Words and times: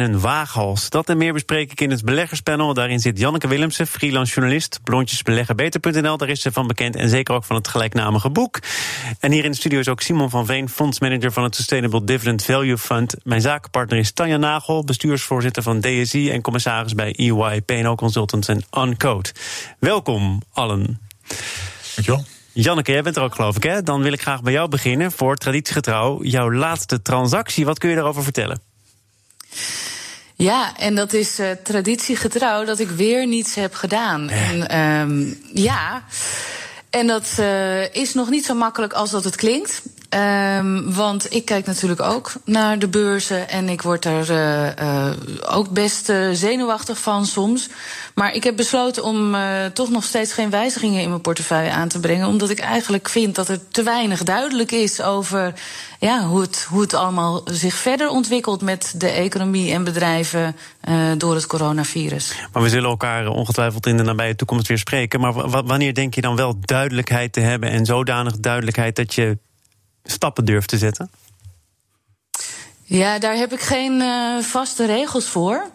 Een 0.00 0.20
waaghals. 0.20 0.90
Dat 0.90 1.08
en 1.08 1.16
meer 1.16 1.32
bespreek 1.32 1.72
ik 1.72 1.80
in 1.80 1.90
het 1.90 2.04
beleggerspanel. 2.04 2.74
Daarin 2.74 3.00
zit 3.00 3.18
Janneke 3.18 3.48
Willemsen, 3.48 3.86
freelance 3.86 4.34
journalist. 4.34 4.80
Blondjesbeleggenbeter.nl, 4.84 6.16
daar 6.16 6.28
is 6.28 6.40
ze 6.40 6.52
van 6.52 6.66
bekend. 6.66 6.96
En 6.96 7.08
zeker 7.08 7.34
ook 7.34 7.44
van 7.44 7.56
het 7.56 7.68
gelijknamige 7.68 8.30
boek. 8.30 8.58
En 9.20 9.32
hier 9.32 9.44
in 9.44 9.50
de 9.50 9.56
studio 9.56 9.78
is 9.78 9.88
ook 9.88 10.00
Simon 10.00 10.30
van 10.30 10.46
Veen, 10.46 10.68
fondsmanager 10.68 11.32
van 11.32 11.42
het 11.42 11.56
Sustainable 11.56 12.04
Dividend 12.04 12.44
Value 12.44 12.78
Fund. 12.78 13.14
Mijn 13.22 13.40
zakenpartner 13.40 13.98
is 13.98 14.12
Tanja 14.12 14.36
Nagel, 14.36 14.84
bestuursvoorzitter 14.84 15.62
van 15.62 15.80
DSI 15.80 16.30
en 16.30 16.40
commissaris 16.40 16.94
bij 16.94 17.14
EY, 17.16 17.60
PNO 17.60 17.94
Consultants 17.94 18.48
en 18.48 18.64
Uncode. 18.78 19.30
Welkom 19.78 20.42
allen. 20.52 21.00
Dankjewel. 21.94 22.24
Janneke, 22.52 22.92
jij 22.92 23.02
bent 23.02 23.16
er 23.16 23.22
ook 23.22 23.34
geloof 23.34 23.56
ik, 23.56 23.62
hè? 23.62 23.82
Dan 23.82 24.02
wil 24.02 24.12
ik 24.12 24.20
graag 24.20 24.42
bij 24.42 24.52
jou 24.52 24.68
beginnen 24.68 25.12
voor 25.12 25.36
traditiegetrouw. 25.36 26.22
Jouw 26.22 26.52
laatste 26.52 27.02
transactie, 27.02 27.64
wat 27.64 27.78
kun 27.78 27.88
je 27.88 27.94
daarover 27.94 28.22
vertellen? 28.22 28.60
Ja, 30.40 30.76
en 30.76 30.94
dat 30.94 31.12
is 31.12 31.40
uh, 31.40 31.50
traditiegetrouw 31.50 32.64
dat 32.64 32.78
ik 32.78 32.88
weer 32.88 33.26
niets 33.26 33.54
heb 33.54 33.74
gedaan. 33.74 34.28
En 34.28 34.78
um, 34.78 35.42
ja, 35.54 36.04
en 36.90 37.06
dat 37.06 37.36
uh, 37.40 37.94
is 37.94 38.14
nog 38.14 38.30
niet 38.30 38.44
zo 38.44 38.54
makkelijk 38.54 38.92
als 38.92 39.10
dat 39.10 39.24
het 39.24 39.36
klinkt. 39.36 39.82
Um, 40.14 40.92
want 40.94 41.34
ik 41.34 41.44
kijk 41.44 41.66
natuurlijk 41.66 42.00
ook 42.00 42.32
naar 42.44 42.78
de 42.78 42.88
beurzen 42.88 43.48
en 43.48 43.68
ik 43.68 43.82
word 43.82 44.04
er 44.04 44.30
uh, 44.30 45.10
ook 45.48 45.70
best 45.70 46.12
zenuwachtig 46.32 46.98
van 46.98 47.26
soms. 47.26 47.68
Maar 48.14 48.34
ik 48.34 48.44
heb 48.44 48.56
besloten 48.56 49.04
om 49.04 49.36
toch 49.72 49.90
nog 49.90 50.04
steeds 50.04 50.32
geen 50.32 50.50
wijzigingen 50.50 51.02
in 51.02 51.08
mijn 51.08 51.20
portefeuille 51.20 51.70
aan 51.70 51.88
te 51.88 52.00
brengen. 52.00 52.26
Omdat 52.26 52.50
ik 52.50 52.58
eigenlijk 52.58 53.08
vind 53.08 53.34
dat 53.34 53.48
er 53.48 53.68
te 53.68 53.82
weinig 53.82 54.22
duidelijk 54.22 54.72
is 54.72 55.02
over 55.02 55.54
ja, 55.98 56.22
hoe, 56.22 56.40
het, 56.40 56.66
hoe 56.68 56.80
het 56.80 56.94
allemaal 56.94 57.42
zich 57.44 57.74
verder 57.74 58.08
ontwikkelt 58.08 58.62
met 58.62 58.94
de 58.96 59.08
economie 59.08 59.72
en 59.72 59.84
bedrijven 59.84 60.56
door 61.16 61.34
het 61.34 61.46
coronavirus. 61.46 62.34
Maar 62.52 62.62
we 62.62 62.68
zullen 62.68 62.90
elkaar 62.90 63.26
ongetwijfeld 63.26 63.86
in 63.86 63.96
de 63.96 64.02
nabije 64.02 64.36
toekomst 64.36 64.68
weer 64.68 64.78
spreken. 64.78 65.20
Maar 65.20 65.64
wanneer 65.64 65.94
denk 65.94 66.14
je 66.14 66.20
dan 66.20 66.36
wel 66.36 66.56
duidelijkheid 66.60 67.32
te 67.32 67.40
hebben 67.40 67.70
en 67.70 67.84
zodanig 67.84 68.40
duidelijkheid 68.40 68.96
dat 68.96 69.14
je 69.14 69.38
stappen 70.10 70.44
durft 70.44 70.68
te 70.68 70.78
zetten? 70.78 71.10
Ja, 72.82 73.18
daar 73.18 73.34
heb 73.34 73.52
ik 73.52 73.60
geen 73.60 74.00
uh, 74.00 74.42
vaste 74.42 74.86
regels 74.86 75.28
voor. 75.28 75.70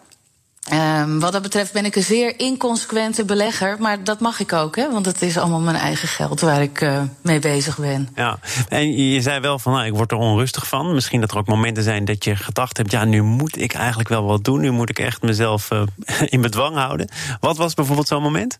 Um, 0.72 1.20
wat 1.20 1.32
dat 1.32 1.42
betreft 1.42 1.72
ben 1.72 1.84
ik 1.84 1.96
een 1.96 2.02
zeer 2.02 2.38
inconsequente 2.38 3.24
belegger. 3.24 3.76
Maar 3.78 4.04
dat 4.04 4.20
mag 4.20 4.40
ik 4.40 4.52
ook, 4.52 4.76
hè? 4.76 4.92
want 4.92 5.06
het 5.06 5.22
is 5.22 5.38
allemaal 5.38 5.60
mijn 5.60 5.76
eigen 5.76 6.08
geld 6.08 6.40
waar 6.40 6.62
ik 6.62 6.80
uh, 6.80 7.02
mee 7.20 7.38
bezig 7.38 7.78
ben. 7.78 8.08
Ja, 8.14 8.38
en 8.68 9.10
je 9.10 9.20
zei 9.20 9.40
wel 9.40 9.58
van, 9.58 9.72
nou, 9.72 9.86
ik 9.86 9.94
word 9.94 10.10
er 10.10 10.16
onrustig 10.16 10.66
van. 10.66 10.94
Misschien 10.94 11.20
dat 11.20 11.30
er 11.30 11.38
ook 11.38 11.46
momenten 11.46 11.82
zijn 11.82 12.04
dat 12.04 12.24
je 12.24 12.36
gedacht 12.36 12.76
hebt... 12.76 12.90
ja, 12.90 13.04
nu 13.04 13.22
moet 13.22 13.60
ik 13.60 13.74
eigenlijk 13.74 14.08
wel 14.08 14.24
wat 14.24 14.44
doen. 14.44 14.60
Nu 14.60 14.70
moet 14.70 14.90
ik 14.90 14.98
echt 14.98 15.22
mezelf 15.22 15.70
uh, 15.70 15.82
in 16.34 16.40
bedwang 16.40 16.76
houden. 16.76 17.08
Wat 17.40 17.56
was 17.56 17.74
bijvoorbeeld 17.74 18.08
zo'n 18.08 18.22
moment? 18.22 18.58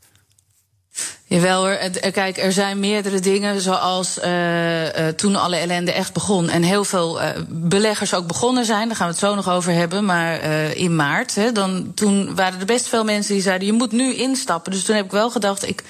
Jawel 1.28 1.60
hoor, 1.60 1.78
kijk, 2.12 2.38
er 2.38 2.52
zijn 2.52 2.80
meerdere 2.80 3.20
dingen 3.20 3.60
zoals 3.60 4.18
uh, 4.18 4.82
uh, 4.84 5.08
toen 5.08 5.36
alle 5.36 5.56
ellende 5.56 5.92
echt 5.92 6.12
begon 6.12 6.48
en 6.48 6.62
heel 6.62 6.84
veel 6.84 7.20
beleggers 7.48 8.14
ook 8.14 8.26
begonnen 8.26 8.64
zijn, 8.64 8.86
daar 8.86 8.96
gaan 8.96 9.06
we 9.06 9.12
het 9.12 9.22
zo 9.22 9.34
nog 9.34 9.48
over 9.48 9.72
hebben, 9.72 10.04
maar 10.04 10.42
in 10.74 10.96
maart, 10.96 11.34
hè, 11.34 11.52
dan, 11.52 11.92
toen 11.94 12.34
waren 12.34 12.60
er 12.60 12.66
best 12.66 12.88
veel 12.88 13.04
mensen 13.04 13.34
die 13.34 13.42
zeiden 13.42 13.66
je 13.66 13.72
moet 13.72 13.92
nu 13.92 14.14
instappen. 14.14 14.72
Dus 14.72 14.84
toen 14.84 14.96
heb 14.96 15.04
ik 15.04 15.10
wel 15.10 15.30
gedacht, 15.30 15.68
ik, 15.68 15.82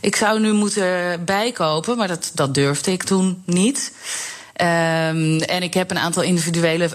ik 0.00 0.16
zou 0.16 0.40
nu 0.40 0.52
moeten 0.52 1.22
bijkopen, 1.24 1.96
maar 1.96 2.08
dat, 2.08 2.30
dat 2.34 2.54
durfde 2.54 2.92
ik 2.92 3.02
toen 3.02 3.42
niet. 3.46 3.92
Um, 4.60 5.40
en 5.40 5.62
ik 5.62 5.74
heb 5.74 5.90
een 5.90 5.98
aantal 5.98 6.22
individuele 6.22 6.88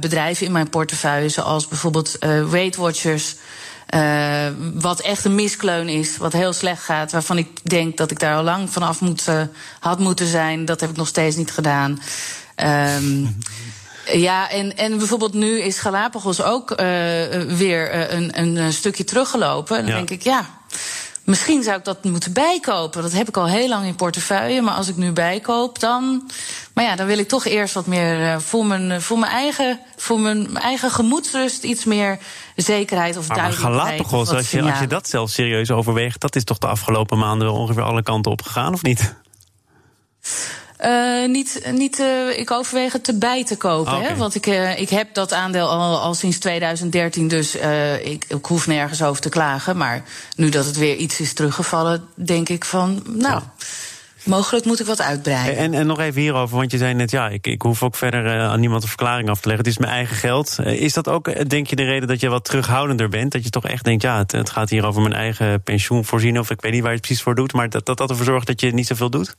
bedrijven 0.00 0.46
in 0.46 0.52
mijn 0.52 0.70
portefeuille, 0.70 1.28
zoals 1.28 1.68
bijvoorbeeld 1.68 2.16
Weight 2.50 2.76
Watchers. 2.76 3.34
Uh, 3.94 4.46
wat 4.74 5.00
echt 5.00 5.24
een 5.24 5.34
miskleun 5.34 5.88
is, 5.88 6.16
wat 6.16 6.32
heel 6.32 6.52
slecht 6.52 6.82
gaat, 6.82 7.12
waarvan 7.12 7.38
ik 7.38 7.48
denk 7.62 7.96
dat 7.96 8.10
ik 8.10 8.18
daar 8.18 8.36
al 8.36 8.42
lang 8.42 8.70
vanaf 8.70 9.00
moet, 9.00 9.28
uh, 9.28 9.42
had 9.80 9.98
moeten 9.98 10.26
zijn. 10.26 10.64
Dat 10.64 10.80
heb 10.80 10.90
ik 10.90 10.96
nog 10.96 11.08
steeds 11.08 11.36
niet 11.36 11.50
gedaan. 11.50 12.02
Um, 12.96 13.38
ja, 14.28 14.50
en, 14.50 14.76
en 14.76 14.98
bijvoorbeeld 14.98 15.34
nu 15.34 15.60
is 15.60 15.78
Galapagos 15.78 16.42
ook 16.42 16.70
uh, 16.70 16.76
weer 17.42 18.12
een, 18.12 18.38
een 18.38 18.72
stukje 18.72 19.04
teruggelopen. 19.04 19.76
En 19.76 19.82
dan 19.82 19.90
ja. 19.90 19.96
denk 19.96 20.10
ik, 20.10 20.22
ja, 20.22 20.46
Misschien 21.24 21.62
zou 21.62 21.78
ik 21.78 21.84
dat 21.84 22.04
moeten 22.04 22.32
bijkopen. 22.32 23.02
Dat 23.02 23.12
heb 23.12 23.28
ik 23.28 23.36
al 23.36 23.48
heel 23.48 23.68
lang 23.68 23.86
in 23.86 23.94
portefeuille. 23.94 24.62
Maar 24.62 24.74
als 24.74 24.88
ik 24.88 24.96
nu 24.96 25.12
bijkoop, 25.12 25.80
dan. 25.80 26.30
Maar 26.82 26.90
ja, 26.90 26.96
dan 26.96 27.06
wil 27.06 27.18
ik 27.18 27.28
toch 27.28 27.44
eerst 27.44 27.74
wat 27.74 27.86
meer 27.86 28.40
voor 28.40 28.66
mijn, 28.66 29.02
voor 29.02 29.18
mijn, 29.18 29.32
eigen, 29.32 29.80
voor 29.96 30.20
mijn 30.20 30.56
eigen 30.56 30.90
gemoedsrust 30.90 31.62
iets 31.62 31.84
meer 31.84 32.18
zekerheid 32.56 33.16
of 33.16 33.28
maar 33.28 33.36
duidelijkheid. 33.36 33.76
Maar 33.76 33.86
Galapagos, 33.86 34.30
als 34.30 34.50
je, 34.50 34.62
als 34.62 34.78
je 34.78 34.86
dat 34.86 35.08
zelf 35.08 35.30
serieus 35.30 35.70
overweegt, 35.70 36.20
dat 36.20 36.36
is 36.36 36.44
toch 36.44 36.58
de 36.58 36.66
afgelopen 36.66 37.18
maanden 37.18 37.52
ongeveer 37.52 37.82
alle 37.82 38.02
kanten 38.02 38.32
op 38.32 38.42
gegaan, 38.42 38.72
of 38.72 38.82
niet? 38.82 39.14
Uh, 40.84 41.28
niet, 41.28 41.70
niet 41.72 41.98
uh, 41.98 42.38
ik 42.38 42.50
overweeg 42.50 42.92
het 42.92 43.08
erbij 43.08 43.44
te 43.44 43.56
kopen. 43.56 43.92
Okay. 43.92 44.04
Hè? 44.04 44.16
Want 44.16 44.34
ik, 44.34 44.46
uh, 44.46 44.78
ik 44.78 44.88
heb 44.88 45.14
dat 45.14 45.32
aandeel 45.32 45.68
al, 45.68 46.00
al 46.00 46.14
sinds 46.14 46.38
2013, 46.38 47.28
dus 47.28 47.54
ik, 48.02 48.24
ik 48.28 48.44
hoef 48.44 48.66
nergens 48.66 49.02
over 49.02 49.22
te 49.22 49.28
klagen. 49.28 49.76
Maar 49.76 50.04
nu 50.36 50.48
dat 50.48 50.66
het 50.66 50.76
weer 50.76 50.96
iets 50.96 51.20
is 51.20 51.32
teruggevallen, 51.32 52.08
denk 52.14 52.48
ik 52.48 52.64
van, 52.64 53.02
nou. 53.06 53.34
Ja. 53.34 53.52
Mogelijk 54.24 54.64
moet 54.64 54.80
ik 54.80 54.86
wat 54.86 55.00
uitbreiden. 55.00 55.56
En, 55.56 55.74
en 55.74 55.86
nog 55.86 56.00
even 56.00 56.20
hierover, 56.20 56.56
want 56.56 56.70
je 56.70 56.78
zei 56.78 56.94
net, 56.94 57.10
ja, 57.10 57.28
ik, 57.28 57.46
ik 57.46 57.62
hoef 57.62 57.82
ook 57.82 57.96
verder 57.96 58.24
uh, 58.24 58.48
aan 58.48 58.60
niemand 58.60 58.82
een 58.82 58.88
verklaring 58.88 59.28
af 59.28 59.40
te 59.40 59.48
leggen. 59.48 59.64
Het 59.64 59.74
is 59.74 59.80
mijn 59.80 59.92
eigen 59.92 60.16
geld. 60.16 60.56
Uh, 60.60 60.80
is 60.80 60.92
dat 60.92 61.08
ook, 61.08 61.48
denk 61.48 61.66
je, 61.66 61.76
de 61.76 61.84
reden 61.84 62.08
dat 62.08 62.20
je 62.20 62.28
wat 62.28 62.44
terughoudender 62.44 63.08
bent? 63.08 63.32
Dat 63.32 63.44
je 63.44 63.50
toch 63.50 63.66
echt 63.66 63.84
denkt, 63.84 64.02
ja, 64.02 64.18
het, 64.18 64.32
het 64.32 64.50
gaat 64.50 64.70
hier 64.70 64.86
over 64.86 65.02
mijn 65.02 65.14
eigen 65.14 65.62
pensioen 65.62 66.04
voorzien, 66.04 66.38
of 66.38 66.50
ik 66.50 66.60
weet 66.60 66.72
niet 66.72 66.80
waar 66.80 66.90
je 66.90 66.96
het 66.96 67.06
precies 67.06 67.22
voor 67.22 67.34
doet, 67.34 67.52
maar 67.52 67.68
dat 67.68 67.86
dat, 67.86 67.96
dat 67.96 68.10
ervoor 68.10 68.24
zorgt 68.24 68.46
dat 68.46 68.60
je 68.60 68.72
niet 68.72 68.86
zoveel 68.86 69.10
doet? 69.10 69.36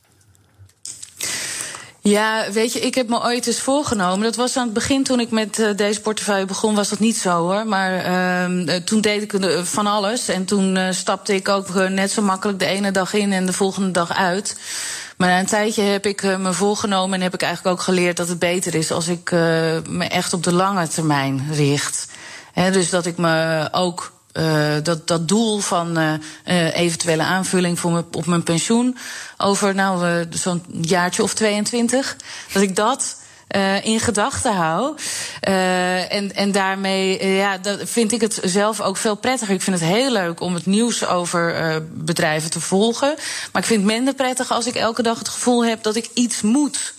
Ja, 2.08 2.50
weet 2.52 2.72
je, 2.72 2.80
ik 2.80 2.94
heb 2.94 3.08
me 3.08 3.22
ooit 3.22 3.46
eens 3.46 3.60
voorgenomen. 3.60 4.22
Dat 4.22 4.36
was 4.36 4.56
aan 4.56 4.64
het 4.64 4.72
begin 4.72 5.02
toen 5.04 5.20
ik 5.20 5.30
met 5.30 5.58
uh, 5.58 5.76
deze 5.76 6.00
portefeuille 6.00 6.46
begon, 6.46 6.74
was 6.74 6.88
dat 6.88 6.98
niet 6.98 7.16
zo 7.16 7.30
hoor. 7.30 7.66
Maar 7.66 8.06
uh, 8.66 8.76
toen 8.76 9.00
deed 9.00 9.22
ik 9.22 9.64
van 9.64 9.86
alles. 9.86 10.28
En 10.28 10.44
toen 10.44 10.78
stapte 10.90 11.34
ik 11.34 11.48
ook 11.48 11.74
net 11.74 12.10
zo 12.10 12.22
makkelijk 12.22 12.58
de 12.58 12.64
ene 12.64 12.90
dag 12.90 13.12
in 13.12 13.32
en 13.32 13.46
de 13.46 13.52
volgende 13.52 13.90
dag 13.90 14.14
uit. 14.14 14.56
Maar 15.16 15.28
na 15.28 15.38
een 15.38 15.46
tijdje 15.46 15.82
heb 15.82 16.06
ik 16.06 16.22
me 16.38 16.52
voorgenomen 16.52 17.14
en 17.14 17.20
heb 17.20 17.34
ik 17.34 17.42
eigenlijk 17.42 17.76
ook 17.76 17.82
geleerd 17.84 18.16
dat 18.16 18.28
het 18.28 18.38
beter 18.38 18.74
is 18.74 18.90
als 18.90 19.08
ik 19.08 19.30
me 19.88 20.06
echt 20.08 20.32
op 20.32 20.42
de 20.42 20.52
lange 20.52 20.88
termijn 20.88 21.46
richt. 21.52 22.08
He, 22.52 22.70
dus 22.70 22.90
dat 22.90 23.06
ik 23.06 23.16
me 23.16 23.68
ook 23.72 24.12
uh, 24.34 24.74
dat, 24.82 25.08
dat 25.08 25.28
doel 25.28 25.58
van 25.58 25.98
uh, 25.98 26.12
uh, 26.46 26.76
eventuele 26.76 27.22
aanvulling 27.22 27.78
voor 27.78 28.04
op 28.12 28.26
mijn 28.26 28.42
pensioen 28.42 28.96
over 29.36 29.74
nou, 29.74 30.24
zo'n 30.30 30.64
jaartje 30.80 31.22
of 31.22 31.34
22, 31.34 32.16
dat 32.52 32.62
ik 32.62 32.76
dat 32.76 33.22
in 33.82 34.00
gedachten 34.00 34.54
hou. 34.54 34.96
en, 35.40 36.34
en 36.34 36.52
daarmee 36.52 37.26
ja, 37.26 37.58
dat 37.58 37.80
vind 37.84 38.12
ik 38.12 38.20
het 38.20 38.40
zelf 38.44 38.80
ook 38.80 38.96
veel 38.96 39.14
prettiger. 39.14 39.54
Ik 39.54 39.62
vind 39.62 39.80
het 39.80 39.88
heel 39.88 40.10
leuk 40.10 40.40
om 40.40 40.54
het 40.54 40.66
nieuws 40.66 41.06
over 41.06 41.82
bedrijven 41.92 42.50
te 42.50 42.60
volgen. 42.60 43.14
Maar 43.52 43.62
ik 43.62 43.68
vind 43.68 43.82
het 43.82 43.92
minder 43.92 44.14
prettig 44.14 44.50
als 44.50 44.66
ik 44.66 44.74
elke 44.74 45.02
dag 45.02 45.18
het 45.18 45.28
gevoel 45.28 45.64
heb 45.64 45.82
dat 45.82 45.96
ik 45.96 46.10
iets 46.14 46.42
moet. 46.42 46.94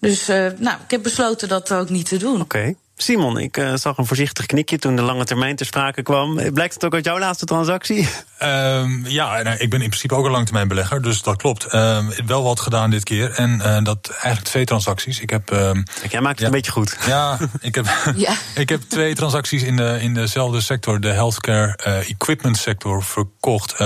Dus 0.00 0.26
nou, 0.58 0.76
ik 0.84 0.90
heb 0.90 1.02
besloten 1.02 1.48
dat 1.48 1.72
ook 1.72 1.88
niet 1.88 2.08
te 2.08 2.16
doen. 2.16 2.40
Oké. 2.40 2.74
Simon, 3.02 3.38
ik 3.38 3.56
uh, 3.56 3.74
zag 3.74 3.98
een 3.98 4.06
voorzichtig 4.06 4.46
knikje 4.46 4.78
toen 4.78 4.96
de 4.96 5.02
lange 5.02 5.24
termijn 5.24 5.56
ter 5.56 5.66
sprake 5.66 6.02
kwam. 6.02 6.52
Blijkt 6.52 6.74
het 6.74 6.84
ook 6.84 6.94
uit 6.94 7.04
jouw 7.04 7.18
laatste 7.18 7.44
transactie? 7.44 8.08
Um, 8.42 9.06
ja, 9.06 9.42
nou, 9.42 9.56
ik 9.56 9.70
ben 9.70 9.80
in 9.80 9.88
principe 9.88 10.14
ook 10.14 10.24
een 10.24 10.30
langetermijnbelegger, 10.30 11.02
dus 11.02 11.22
dat 11.22 11.36
klopt. 11.36 11.74
Um, 11.74 12.10
wel 12.26 12.42
wat 12.42 12.60
gedaan 12.60 12.90
dit 12.90 13.04
keer. 13.04 13.30
En 13.30 13.50
uh, 13.50 13.82
dat 13.82 14.08
eigenlijk 14.08 14.44
twee 14.44 14.64
transacties. 14.64 15.20
Ik 15.20 15.30
heb, 15.30 15.50
um, 15.50 15.84
Kijk, 16.00 16.12
jij 16.12 16.20
maakt 16.20 16.32
het 16.32 16.40
ja, 16.40 16.46
een 16.46 16.52
beetje 16.52 16.72
goed. 16.72 16.96
Ja, 17.06 17.38
ik 17.60 17.74
heb, 17.74 17.86
ja. 18.16 18.34
ik 18.54 18.68
heb 18.68 18.82
twee 18.88 19.14
transacties 19.14 19.62
in, 19.62 19.76
de, 19.76 19.98
in 20.00 20.14
dezelfde 20.14 20.60
sector, 20.60 21.00
de 21.00 21.12
healthcare 21.12 21.78
uh, 21.86 22.10
equipment 22.10 22.56
sector, 22.56 23.02
verkocht. 23.02 23.78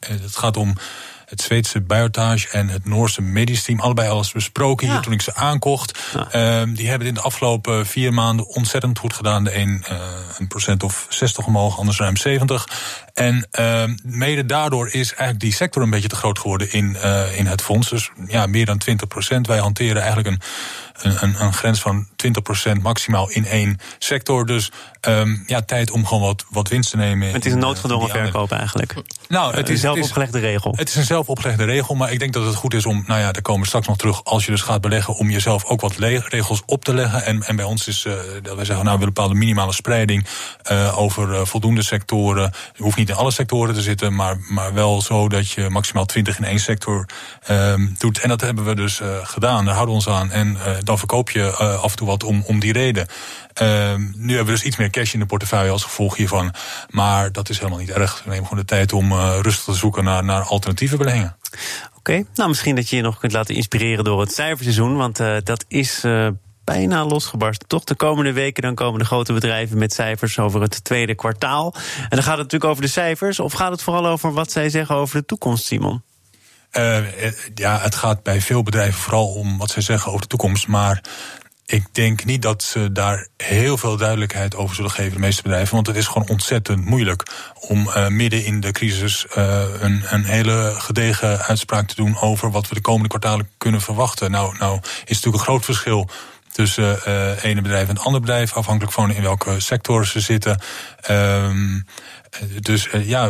het 0.00 0.36
gaat 0.36 0.56
om 0.56 0.74
het 1.28 1.40
Zweedse 1.40 1.80
Biotage 1.80 2.48
en 2.48 2.68
het 2.68 2.84
Noorse 2.84 3.22
Medisch 3.22 3.62
Team. 3.62 3.80
Allebei 3.80 4.08
alles 4.08 4.32
besproken 4.32 4.90
hier 4.90 5.00
toen 5.00 5.12
ik 5.12 5.22
ze 5.22 5.34
aankocht. 5.34 5.98
Ehm, 6.30 6.72
die 6.72 6.88
hebben 6.88 7.06
het 7.06 7.16
in 7.16 7.22
de 7.22 7.26
afgelopen 7.26 7.86
vier 7.86 8.12
maanden 8.12 8.46
ontzettend 8.46 8.98
goed 8.98 9.12
gedaan. 9.12 9.44
De 9.44 9.56
een 9.56 9.84
uh, 9.90 9.98
een 10.38 10.48
procent 10.48 10.82
of 10.82 11.06
60 11.08 11.46
omhoog, 11.46 11.78
anders 11.78 11.98
ruim 11.98 12.16
70. 12.16 12.68
En 13.14 13.48
uh, 13.60 13.82
mede 14.02 14.46
daardoor 14.46 14.86
is 14.86 15.08
eigenlijk 15.08 15.40
die 15.40 15.52
sector 15.52 15.82
een 15.82 15.90
beetje 15.90 16.08
te 16.08 16.16
groot 16.16 16.38
geworden 16.38 16.72
in, 16.72 16.96
uh, 17.04 17.38
in 17.38 17.46
het 17.46 17.62
fonds. 17.62 17.88
Dus 17.88 18.10
ja, 18.26 18.46
meer 18.46 18.66
dan 18.66 18.78
20 18.78 19.08
procent. 19.08 19.46
Wij 19.46 19.58
hanteren 19.58 20.02
eigenlijk 20.02 20.28
een 20.28 20.40
een, 20.98 21.42
een, 21.42 21.52
grens 21.52 21.80
van 21.80 22.06
20% 22.06 22.80
maximaal 22.82 23.30
in 23.30 23.46
één 23.46 23.78
sector. 23.98 24.46
Dus 24.46 24.70
um, 25.08 25.44
ja, 25.46 25.62
tijd 25.62 25.90
om 25.90 26.06
gewoon 26.06 26.22
wat, 26.22 26.44
wat 26.50 26.68
winst 26.68 26.90
te 26.90 26.96
nemen. 26.96 27.32
Het 27.32 27.46
is 27.46 27.52
een 27.52 27.58
noodgedwongen 27.58 28.08
verkoop 28.08 28.52
eigenlijk. 28.52 28.94
Nou, 29.28 29.54
het 29.54 29.68
is 29.68 29.74
een 29.74 29.94
zelfopgelegde 29.94 30.38
regel. 30.38 30.74
Het 30.76 30.88
is 30.88 30.96
een 30.96 31.04
zelfopgelegde 31.04 31.64
regel, 31.64 31.94
maar 31.94 32.12
ik 32.12 32.18
denk 32.18 32.32
dat 32.32 32.44
het 32.44 32.54
goed 32.54 32.74
is 32.74 32.86
om, 32.86 33.04
nou 33.06 33.20
ja, 33.20 33.32
daar 33.32 33.42
komen 33.42 33.60
we 33.60 33.66
straks 33.66 33.86
nog 33.86 33.96
terug, 33.96 34.24
als 34.24 34.44
je 34.44 34.50
dus 34.50 34.62
gaat 34.62 34.80
beleggen, 34.80 35.14
om 35.14 35.30
jezelf 35.30 35.64
ook 35.64 35.80
wat 35.80 35.96
regels 35.96 36.62
op 36.66 36.84
te 36.84 36.94
leggen. 36.94 37.24
En, 37.24 37.42
en 37.42 37.56
bij 37.56 37.64
ons 37.64 37.88
is 37.88 38.04
uh, 38.04 38.12
dat 38.42 38.56
wij 38.56 38.64
zeggen, 38.64 38.84
nou, 38.84 38.84
we 38.84 38.84
willen 38.84 39.02
een 39.02 39.14
bepaalde 39.14 39.34
minimale 39.34 39.72
spreiding 39.72 40.26
uh, 40.72 40.98
over 40.98 41.28
uh, 41.28 41.44
voldoende 41.44 41.82
sectoren. 41.82 42.52
Je 42.74 42.82
hoeft 42.82 42.96
niet 42.96 43.08
in 43.08 43.14
alle 43.14 43.30
sectoren 43.30 43.74
te 43.74 43.82
zitten, 43.82 44.14
maar, 44.14 44.36
maar 44.48 44.74
wel 44.74 45.02
zo 45.02 45.28
dat 45.28 45.50
je 45.50 45.68
maximaal 45.68 46.04
20 46.04 46.38
in 46.38 46.44
één 46.44 46.60
sector 46.60 47.06
um, 47.50 47.94
doet. 47.98 48.18
En 48.20 48.28
dat 48.28 48.40
hebben 48.40 48.64
we 48.64 48.74
dus 48.74 49.00
gedaan, 49.22 49.64
daar 49.64 49.74
houden 49.74 49.96
we 49.96 50.00
ons 50.00 50.16
aan. 50.18 50.30
En 50.30 50.58
dan 50.88 50.98
verkoop 50.98 51.30
je 51.30 51.40
uh, 51.40 51.82
af 51.82 51.90
en 51.90 51.96
toe 51.96 52.06
wat 52.06 52.24
om, 52.24 52.42
om 52.46 52.58
die 52.60 52.72
reden. 52.72 53.06
Uh, 53.62 53.94
nu 54.14 54.28
hebben 54.28 54.46
we 54.46 54.60
dus 54.60 54.62
iets 54.62 54.76
meer 54.76 54.90
cash 54.90 55.12
in 55.12 55.20
de 55.20 55.26
portefeuille 55.26 55.70
als 55.70 55.82
gevolg 55.82 56.16
hiervan. 56.16 56.54
Maar 56.90 57.32
dat 57.32 57.48
is 57.48 57.58
helemaal 57.58 57.78
niet 57.78 57.90
erg. 57.90 58.22
We 58.24 58.30
nemen 58.30 58.44
gewoon 58.44 58.58
de 58.58 58.68
tijd 58.68 58.92
om 58.92 59.12
uh, 59.12 59.38
rustig 59.42 59.64
te 59.64 59.74
zoeken 59.74 60.04
naar, 60.04 60.24
naar 60.24 60.42
alternatieve 60.42 60.96
beleggingen. 60.96 61.36
Oké, 61.96 62.24
nou 62.34 62.48
misschien 62.48 62.74
dat 62.74 62.88
je 62.88 62.96
je 62.96 63.02
nog 63.02 63.18
kunt 63.18 63.32
laten 63.32 63.54
inspireren 63.54 64.04
door 64.04 64.20
het 64.20 64.32
cijferseizoen. 64.32 64.96
Want 64.96 65.20
uh, 65.20 65.36
dat 65.44 65.64
is 65.68 66.00
bijna 66.64 67.04
losgebarsten. 67.04 67.68
Toch 67.68 67.84
de 67.84 67.94
komende 67.94 68.32
weken 68.32 68.62
dan 68.62 68.74
komen 68.74 68.98
de 68.98 69.04
grote 69.04 69.32
bedrijven 69.32 69.78
met 69.78 69.92
cijfers 69.92 70.38
over 70.38 70.60
het 70.60 70.84
tweede 70.84 71.14
kwartaal. 71.14 71.74
En 71.74 72.16
dan 72.16 72.22
gaat 72.22 72.38
het 72.38 72.42
natuurlijk 72.42 72.70
over 72.70 72.82
de 72.82 72.88
cijfers. 72.88 73.40
Of 73.40 73.52
gaat 73.52 73.70
het 73.70 73.82
vooral 73.82 74.06
over 74.06 74.32
wat 74.32 74.52
zij 74.52 74.70
zeggen 74.70 74.96
over 74.96 75.18
de 75.18 75.24
toekomst, 75.24 75.64
Simon? 75.64 76.02
Uh, 76.72 76.98
ja, 77.54 77.78
het 77.80 77.94
gaat 77.94 78.22
bij 78.22 78.40
veel 78.40 78.62
bedrijven 78.62 79.00
vooral 79.00 79.26
om 79.26 79.58
wat 79.58 79.70
zij 79.70 79.82
zeggen 79.82 80.08
over 80.08 80.20
de 80.20 80.28
toekomst. 80.28 80.66
Maar 80.66 81.02
ik 81.66 81.86
denk 81.92 82.24
niet 82.24 82.42
dat 82.42 82.62
ze 82.62 82.92
daar 82.92 83.26
heel 83.36 83.76
veel 83.76 83.96
duidelijkheid 83.96 84.56
over 84.56 84.74
zullen 84.74 84.90
geven, 84.90 85.12
de 85.12 85.18
meeste 85.18 85.42
bedrijven. 85.42 85.74
Want 85.74 85.86
het 85.86 85.96
is 85.96 86.06
gewoon 86.06 86.28
ontzettend 86.28 86.84
moeilijk 86.84 87.26
om 87.60 87.86
uh, 87.86 88.08
midden 88.08 88.44
in 88.44 88.60
de 88.60 88.72
crisis 88.72 89.26
een, 89.28 90.02
een, 90.06 90.24
hele 90.24 90.74
gedegen 90.78 91.42
uitspraak 91.42 91.88
te 91.88 91.94
doen 91.94 92.20
over 92.20 92.50
wat 92.50 92.68
we 92.68 92.74
de 92.74 92.80
komende 92.80 93.08
kwartalen 93.08 93.48
kunnen 93.58 93.80
verwachten. 93.80 94.30
Nou, 94.30 94.56
nou 94.58 94.78
is 94.82 95.14
natuurlijk 95.14 95.34
een 95.34 95.50
groot 95.50 95.64
verschil 95.64 96.08
tussen 96.58 96.98
uh, 97.08 97.44
ene 97.44 97.62
bedrijf 97.62 97.88
en 97.88 97.94
het 97.94 98.04
andere 98.04 98.20
bedrijf, 98.20 98.52
afhankelijk 98.52 98.92
van 98.92 99.10
in 99.10 99.22
welke 99.22 99.60
sector 99.60 100.06
ze 100.06 100.20
zitten. 100.20 100.60
Um, 101.10 101.86
dus 102.60 102.88
uh, 102.92 103.08
ja. 103.08 103.24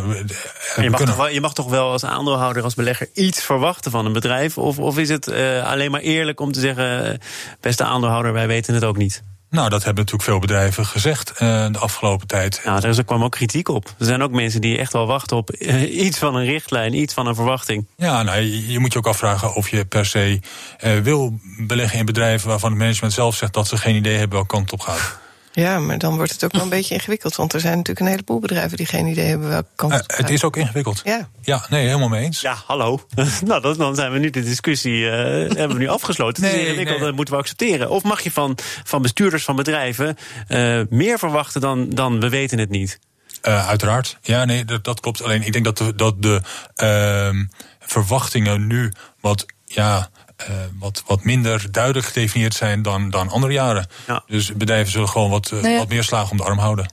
Je 0.77 0.91
mag, 0.91 1.01
toch 1.01 1.17
wel, 1.17 1.29
je 1.29 1.41
mag, 1.41 1.55
toch 1.55 1.69
wel, 1.69 1.91
als 1.91 2.05
aandeelhouder, 2.05 2.63
als 2.63 2.75
belegger 2.75 3.09
iets 3.15 3.43
verwachten 3.43 3.91
van 3.91 4.07
een 4.07 4.13
bedrijf? 4.13 4.59
Of, 4.59 4.79
of 4.79 4.99
is 4.99 5.09
het 5.09 5.29
uh, 5.29 5.71
alleen 5.71 5.91
maar 5.91 6.01
eerlijk 6.01 6.41
om 6.41 6.53
te 6.53 6.61
zeggen: 6.61 7.21
beste 7.61 7.85
aandeelhouder, 7.85 8.33
wij 8.33 8.47
weten 8.47 8.75
het 8.75 8.85
ook 8.85 8.97
niet? 8.97 9.23
Nou, 9.50 9.69
dat 9.69 9.85
hebben 9.85 10.05
natuurlijk 10.05 10.31
veel 10.31 10.39
bedrijven 10.39 10.87
gezegd 10.87 11.31
uh, 11.31 11.39
de 11.73 11.79
afgelopen 11.79 12.27
tijd. 12.27 12.61
Nou, 12.65 12.89
er 12.89 13.05
kwam 13.05 13.25
ook 13.25 13.31
kritiek 13.31 13.69
op. 13.69 13.95
Er 13.99 14.05
zijn 14.05 14.23
ook 14.23 14.31
mensen 14.31 14.61
die 14.61 14.79
echt 14.79 14.93
wel 14.93 15.06
wachten 15.06 15.37
op 15.37 15.56
uh, 15.59 16.05
iets 16.05 16.19
van 16.19 16.35
een 16.35 16.45
richtlijn, 16.45 16.95
iets 16.95 17.15
van 17.15 17.27
een 17.27 17.35
verwachting. 17.35 17.87
Ja, 17.97 18.23
nou, 18.23 18.41
je, 18.41 18.73
je 18.73 18.79
moet 18.79 18.93
je 18.93 18.99
ook 18.99 19.06
afvragen 19.06 19.55
of 19.55 19.69
je 19.69 19.85
per 19.85 20.06
se 20.06 20.41
uh, 20.85 20.99
wil 20.99 21.39
beleggen 21.59 21.99
in 21.99 22.05
bedrijven 22.05 22.49
waarvan 22.49 22.71
het 22.71 22.79
management 22.79 23.12
zelf 23.12 23.37
zegt 23.37 23.53
dat 23.53 23.67
ze 23.67 23.77
geen 23.77 23.95
idee 23.95 24.17
hebben 24.17 24.37
welke 24.37 24.55
kant 24.55 24.73
op 24.73 24.81
gaat. 24.81 25.19
Ja, 25.61 25.79
maar 25.79 25.99
dan 25.99 26.17
wordt 26.17 26.33
het 26.33 26.45
ook 26.45 26.53
wel 26.53 26.63
een 26.63 26.69
beetje 26.79 26.95
ingewikkeld. 26.95 27.37
Want 27.37 27.53
er 27.53 27.61
zijn 27.61 27.77
natuurlijk 27.77 28.01
een 28.01 28.13
heleboel 28.13 28.39
bedrijven 28.39 28.77
die 28.77 28.87
geen 28.87 29.07
idee 29.07 29.25
hebben 29.25 29.49
welke 29.49 29.69
kant 29.75 29.93
uh, 29.93 29.99
Het 30.07 30.31
is 30.31 30.45
ook 30.45 30.57
ingewikkeld. 30.57 31.01
Ja. 31.05 31.29
Ja, 31.43 31.67
nee, 31.71 31.87
helemaal 31.87 32.09
mee 32.09 32.25
eens. 32.25 32.41
Ja, 32.41 32.63
hallo. 32.67 33.07
nou, 33.45 33.77
dan 33.77 33.95
zijn 33.95 34.13
we 34.13 34.19
nu 34.19 34.31
de 34.31 34.43
discussie 34.43 34.99
uh, 34.99 35.11
hebben 35.11 35.69
we 35.69 35.79
nu 35.79 35.89
afgesloten. 35.99 36.43
Nee, 36.43 36.51
het 36.51 36.61
is 36.61 36.67
ingewikkeld, 36.67 36.99
nee. 36.99 37.07
dat 37.07 37.17
moeten 37.17 37.35
we 37.35 37.41
accepteren. 37.41 37.91
Of 37.91 38.03
mag 38.03 38.21
je 38.21 38.31
van, 38.31 38.59
van 38.85 39.03
bestuurders 39.03 39.45
van 39.45 39.57
bedrijven 39.57 40.17
uh, 40.49 40.81
meer 40.91 41.19
verwachten 41.19 41.61
dan, 41.61 41.89
dan 41.89 42.21
we 42.21 42.29
weten 42.29 42.59
het 42.59 42.71
niet? 42.71 42.99
Uh, 43.43 43.69
uiteraard. 43.69 44.19
Ja, 44.23 44.45
nee, 44.45 44.65
dat, 44.65 44.85
dat, 44.85 45.01
klopt. 45.01 45.23
Alleen 45.23 45.43
ik 45.43 45.53
denk 45.53 45.65
dat 45.65 45.79
de, 45.79 45.95
dat 45.95 46.23
de 46.23 46.41
uh, 46.83 47.45
verwachtingen 47.81 48.67
nu 48.67 48.93
wat 49.21 49.47
ja, 49.65 50.11
uh, 50.40 50.56
wat, 50.79 51.02
wat 51.06 51.25
minder 51.25 51.67
duidelijk 51.70 52.06
gedefinieerd 52.06 52.55
zijn 52.55 52.82
dan, 52.82 53.11
dan 53.11 53.29
andere 53.29 53.52
jaren. 53.52 53.87
Ja. 54.06 54.23
Dus 54.26 54.52
bedrijven 54.52 54.93
zullen 54.93 55.08
gewoon 55.08 55.31
wat, 55.31 55.50
uh, 55.50 55.61
nou 55.61 55.73
ja. 55.73 55.79
wat 55.79 55.88
meer 55.88 56.05
slagen 56.05 56.31
om 56.31 56.37
de 56.37 56.43
arm 56.43 56.58
houden. 56.58 56.93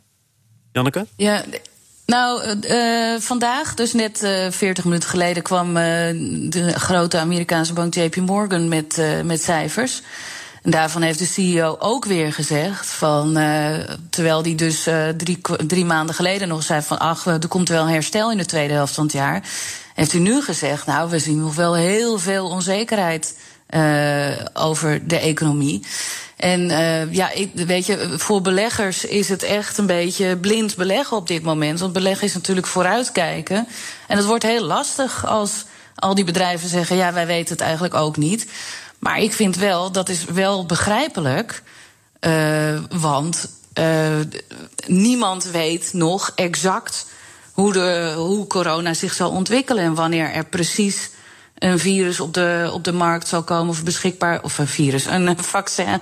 Janneke? 0.71 1.05
Ja. 1.15 1.43
Nou, 2.05 2.59
uh, 2.61 3.19
vandaag, 3.19 3.73
dus 3.73 3.93
net 3.93 4.17
40 4.49 4.83
minuten 4.83 5.09
geleden, 5.09 5.43
kwam 5.43 5.73
de 5.73 6.73
grote 6.75 7.17
Amerikaanse 7.17 7.73
bank 7.73 7.93
JP 7.93 8.15
Morgan 8.15 8.67
met, 8.67 9.21
met 9.23 9.41
cijfers. 9.41 10.01
En 10.65 10.71
daarvan 10.71 11.01
heeft 11.01 11.19
de 11.19 11.25
CEO 11.25 11.75
ook 11.79 12.05
weer 12.05 12.33
gezegd 12.33 12.85
van, 12.85 13.37
uh, 13.37 13.75
terwijl 14.09 14.41
die 14.41 14.55
dus 14.55 14.87
uh, 14.87 15.07
drie, 15.07 15.41
drie 15.67 15.85
maanden 15.85 16.15
geleden 16.15 16.47
nog 16.47 16.63
zei 16.63 16.81
van, 16.81 16.99
ach, 16.99 17.25
er 17.25 17.47
komt 17.47 17.69
wel 17.69 17.87
herstel 17.87 18.31
in 18.31 18.37
de 18.37 18.45
tweede 18.45 18.73
helft 18.73 18.93
van 18.93 19.03
het 19.03 19.13
jaar, 19.13 19.43
heeft 19.95 20.13
u 20.13 20.19
nu 20.19 20.41
gezegd, 20.41 20.85
nou, 20.85 21.09
we 21.09 21.19
zien 21.19 21.39
nog 21.39 21.55
wel 21.55 21.75
heel 21.75 22.19
veel 22.19 22.47
onzekerheid 22.47 23.37
uh, 23.69 24.27
over 24.53 25.07
de 25.07 25.17
economie. 25.17 25.85
En 26.35 26.69
uh, 26.69 27.13
ja, 27.13 27.31
ik, 27.31 27.51
weet 27.53 27.85
je, 27.85 28.13
voor 28.17 28.41
beleggers 28.41 29.05
is 29.05 29.29
het 29.29 29.43
echt 29.43 29.77
een 29.77 29.85
beetje 29.85 30.37
blind 30.37 30.75
beleggen 30.75 31.17
op 31.17 31.27
dit 31.27 31.43
moment. 31.43 31.79
Want 31.79 31.93
beleggen 31.93 32.27
is 32.27 32.33
natuurlijk 32.33 32.67
vooruitkijken. 32.67 33.67
En 34.07 34.17
het 34.17 34.25
wordt 34.25 34.43
heel 34.43 34.63
lastig 34.63 35.25
als 35.25 35.65
al 35.95 36.15
die 36.15 36.23
bedrijven 36.23 36.69
zeggen: 36.69 36.95
ja, 36.95 37.13
wij 37.13 37.27
weten 37.27 37.53
het 37.53 37.63
eigenlijk 37.63 37.93
ook 37.93 38.17
niet. 38.17 38.47
Maar 38.99 39.19
ik 39.19 39.33
vind 39.33 39.55
wel, 39.55 39.91
dat 39.91 40.09
is 40.09 40.25
wel 40.25 40.65
begrijpelijk. 40.65 41.63
Uh, 42.19 42.79
want 42.89 43.49
niemand 44.87 45.43
weet 45.43 45.93
nog 45.93 46.31
exact 46.35 47.05
hoe, 47.55 47.73
de, 47.73 48.13
hoe 48.15 48.47
corona 48.47 48.93
zich 48.93 49.13
zal 49.13 49.29
ontwikkelen 49.29 49.83
en 49.83 49.93
wanneer 49.93 50.31
er 50.31 50.45
precies 50.45 51.09
een 51.57 51.79
virus 51.79 52.19
op 52.19 52.33
de, 52.33 52.69
op 52.73 52.83
de 52.83 52.91
markt 52.91 53.27
zal 53.27 53.43
komen 53.43 53.69
of 53.69 53.83
beschikbaar, 53.83 54.43
of 54.43 54.57
een 54.57 54.67
virus, 54.67 55.05
een 55.05 55.37
vaccin. 55.57 55.99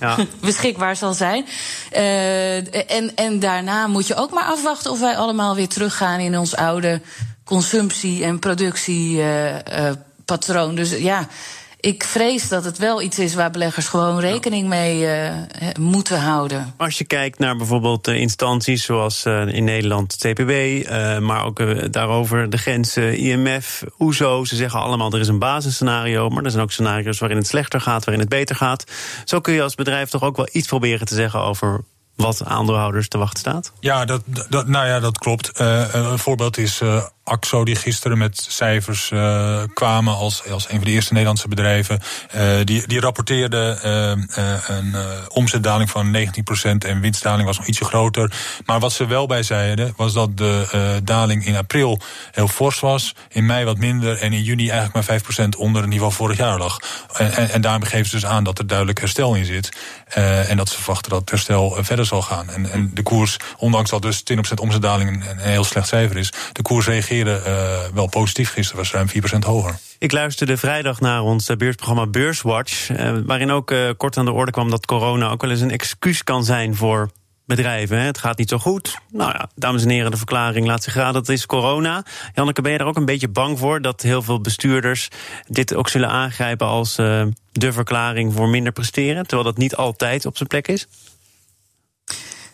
Ja. 0.00 0.16
beschikbaar 0.40 0.96
zal 0.96 1.12
zijn. 1.12 1.46
Uh, 1.92 2.90
en, 2.90 3.14
en 3.14 3.38
daarna 3.38 3.86
moet 3.86 4.06
je 4.06 4.14
ook 4.14 4.30
maar 4.30 4.44
afwachten 4.44 4.90
of 4.90 5.00
wij 5.00 5.16
allemaal 5.16 5.54
weer 5.54 5.68
teruggaan 5.68 6.20
in 6.20 6.38
ons 6.38 6.56
oude 6.56 7.00
consumptie- 7.44 8.24
en 8.24 8.38
productiepatroon. 8.38 10.68
Uh, 10.68 10.70
uh, 10.70 10.76
dus 10.76 10.90
ja, 10.90 11.28
ik 11.84 12.04
vrees 12.04 12.48
dat 12.48 12.64
het 12.64 12.78
wel 12.78 13.02
iets 13.02 13.18
is 13.18 13.34
waar 13.34 13.50
beleggers 13.50 13.88
gewoon 13.88 14.20
rekening 14.20 14.68
mee 14.68 15.00
uh, 15.00 15.32
moeten 15.80 16.20
houden. 16.20 16.74
Als 16.76 16.98
je 16.98 17.04
kijkt 17.04 17.38
naar 17.38 17.56
bijvoorbeeld 17.56 18.08
instanties 18.08 18.84
zoals 18.84 19.24
uh, 19.24 19.46
in 19.46 19.64
Nederland 19.64 20.18
TPB, 20.18 20.50
uh, 20.50 21.18
maar 21.18 21.44
ook 21.44 21.92
daarover 21.92 22.50
de 22.50 22.56
grenzen, 22.56 23.18
IMF, 23.18 23.82
OESO, 23.98 24.44
ze 24.44 24.56
zeggen 24.56 24.80
allemaal 24.80 25.12
er 25.12 25.20
is 25.20 25.28
een 25.28 25.38
basisscenario, 25.38 26.28
maar 26.28 26.44
er 26.44 26.50
zijn 26.50 26.62
ook 26.62 26.72
scenario's 26.72 27.18
waarin 27.18 27.38
het 27.38 27.46
slechter 27.46 27.80
gaat, 27.80 28.04
waarin 28.04 28.24
het 28.24 28.34
beter 28.34 28.56
gaat. 28.56 28.84
Zo 29.24 29.40
kun 29.40 29.54
je 29.54 29.62
als 29.62 29.74
bedrijf 29.74 30.10
toch 30.10 30.22
ook 30.22 30.36
wel 30.36 30.48
iets 30.52 30.66
proberen 30.66 31.06
te 31.06 31.14
zeggen 31.14 31.40
over 31.40 31.84
wat 32.16 32.44
aandeelhouders 32.44 33.08
te 33.08 33.18
wachten 33.18 33.38
staat? 33.38 33.72
Ja, 33.80 34.04
dat, 34.04 34.22
dat, 34.48 34.66
nou 34.66 34.86
ja, 34.86 35.00
dat 35.00 35.18
klopt. 35.18 35.50
een 35.58 36.18
voorbeeld 36.18 36.58
is 36.58 36.80
AXO, 37.24 37.64
die 37.64 37.76
gisteren 37.76 38.18
met 38.18 38.46
cijfers 38.48 39.10
uh, 39.10 39.62
kwamen 39.74 40.16
als, 40.16 40.50
als 40.50 40.64
een 40.64 40.76
van 40.76 40.84
de 40.84 40.90
eerste 40.90 41.12
Nederlandse 41.12 41.48
bedrijven. 41.48 42.00
Uh, 42.34 42.56
die, 42.64 42.86
die 42.86 43.00
rapporteerde 43.00 43.78
uh, 43.84 44.76
een 44.76 44.94
omzetdaling 45.28 45.90
van 45.90 46.16
19% 46.16 46.20
en 46.78 47.00
winstdaling 47.00 47.46
was 47.46 47.58
nog 47.58 47.66
ietsje 47.66 47.84
groter. 47.84 48.32
Maar 48.66 48.80
wat 48.80 48.92
ze 48.92 49.06
wel 49.06 49.26
bij 49.26 49.42
zeiden, 49.42 49.92
was 49.96 50.12
dat 50.12 50.36
de 50.36 51.00
daling 51.04 51.46
in 51.46 51.56
april 51.56 52.00
heel 52.30 52.48
fors 52.48 52.80
was. 52.80 53.14
In 53.28 53.46
mei 53.46 53.64
wat 53.64 53.78
minder 53.78 54.18
en 54.18 54.32
in 54.32 54.42
juni 54.42 54.68
eigenlijk 54.68 55.08
maar 55.08 55.20
5% 55.44 55.48
onder 55.58 55.80
het 55.80 55.90
niveau 55.90 56.12
vorig 56.12 56.36
jaar 56.36 56.58
lag. 56.58 56.78
En, 57.16 57.50
en, 57.50 57.60
daarmee 57.60 57.88
geven 57.88 58.06
ze 58.06 58.14
dus 58.14 58.26
aan 58.26 58.44
dat 58.44 58.58
er 58.58 58.66
duidelijk 58.66 59.00
herstel 59.00 59.34
in 59.34 59.44
zit. 59.44 59.76
en 60.48 60.56
dat 60.56 60.68
ze 60.68 60.76
verwachten 60.76 61.10
dat 61.10 61.20
het 61.20 61.30
herstel 61.30 61.76
verder 61.80 62.06
zal 62.06 62.22
gaan. 62.22 62.50
En, 62.50 62.70
en 62.70 62.90
de 62.94 63.02
koers, 63.02 63.36
ondanks 63.56 63.90
dat 63.90 64.02
dus 64.02 64.22
20% 64.32 64.36
omzetdaling 64.60 65.08
een, 65.10 65.30
een 65.30 65.38
heel 65.38 65.64
slecht 65.64 65.88
cijfer 65.88 66.16
is, 66.16 66.32
de 66.52 66.62
koers 66.62 66.86
reageert 66.86 67.13
uh, 67.14 67.78
wel 67.94 68.06
positief. 68.06 68.50
Gisteren 68.50 68.78
was 68.78 68.92
ruim 68.92 69.08
4% 69.08 69.38
hoger. 69.46 69.78
Ik 69.98 70.12
luisterde 70.12 70.56
vrijdag 70.56 71.00
naar 71.00 71.22
ons 71.22 71.46
beursprogramma 71.56 72.06
Beurswatch. 72.06 72.90
Uh, 72.90 73.12
waarin 73.26 73.50
ook 73.50 73.70
uh, 73.70 73.90
kort 73.96 74.16
aan 74.16 74.24
de 74.24 74.32
orde 74.32 74.52
kwam 74.52 74.70
dat 74.70 74.86
corona 74.86 75.30
ook 75.30 75.42
wel 75.42 75.50
eens 75.50 75.60
een 75.60 75.70
excuus 75.70 76.24
kan 76.24 76.44
zijn 76.44 76.76
voor 76.76 77.10
bedrijven. 77.46 77.98
Hè. 77.98 78.04
Het 78.04 78.18
gaat 78.18 78.38
niet 78.38 78.48
zo 78.48 78.58
goed. 78.58 78.98
Nou 79.10 79.30
ja, 79.30 79.48
dames 79.54 79.82
en 79.82 79.88
heren, 79.88 80.10
de 80.10 80.16
verklaring 80.16 80.66
laat 80.66 80.82
zich 80.82 80.94
raden. 80.94 81.12
Dat 81.12 81.28
is 81.28 81.46
corona. 81.46 82.04
Janneke, 82.34 82.62
ben 82.62 82.72
je 82.72 82.78
daar 82.78 82.86
ook 82.86 82.96
een 82.96 83.04
beetje 83.04 83.28
bang 83.28 83.58
voor 83.58 83.82
dat 83.82 84.02
heel 84.02 84.22
veel 84.22 84.40
bestuurders 84.40 85.08
dit 85.46 85.74
ook 85.74 85.88
zullen 85.88 86.08
aangrijpen 86.08 86.66
als 86.66 86.98
uh, 86.98 87.26
de 87.52 87.72
verklaring 87.72 88.32
voor 88.32 88.48
minder 88.48 88.72
presteren, 88.72 89.26
terwijl 89.26 89.48
dat 89.48 89.58
niet 89.58 89.76
altijd 89.76 90.26
op 90.26 90.36
zijn 90.36 90.48
plek 90.48 90.68
is? 90.68 90.86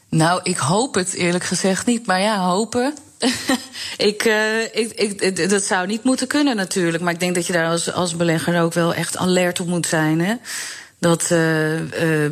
Nou, 0.09 0.41
ik 0.43 0.57
hoop 0.57 0.95
het 0.95 1.15
eerlijk 1.15 1.45
gezegd 1.45 1.87
niet. 1.87 2.07
Maar 2.07 2.21
ja, 2.21 2.47
hopen. 2.47 2.95
ik, 4.11 4.25
uh, 4.25 4.63
ik, 4.63 4.93
ik, 4.93 5.51
dat 5.51 5.63
zou 5.63 5.87
niet 5.87 6.05
moeten 6.05 6.27
kunnen 6.27 6.57
natuurlijk. 6.57 7.03
Maar 7.03 7.13
ik 7.13 7.21
denk 7.21 7.35
dat 7.35 7.47
je 7.47 7.53
daar 7.53 7.69
als, 7.69 7.93
als 7.93 8.17
belegger 8.17 8.63
ook 8.63 8.73
wel 8.73 8.95
echt 8.95 9.17
alert 9.17 9.61
op 9.61 9.67
moet 9.67 9.87
zijn. 9.87 10.21
Hè? 10.21 10.35
Dat. 10.99 11.31
Uh, 11.31 12.25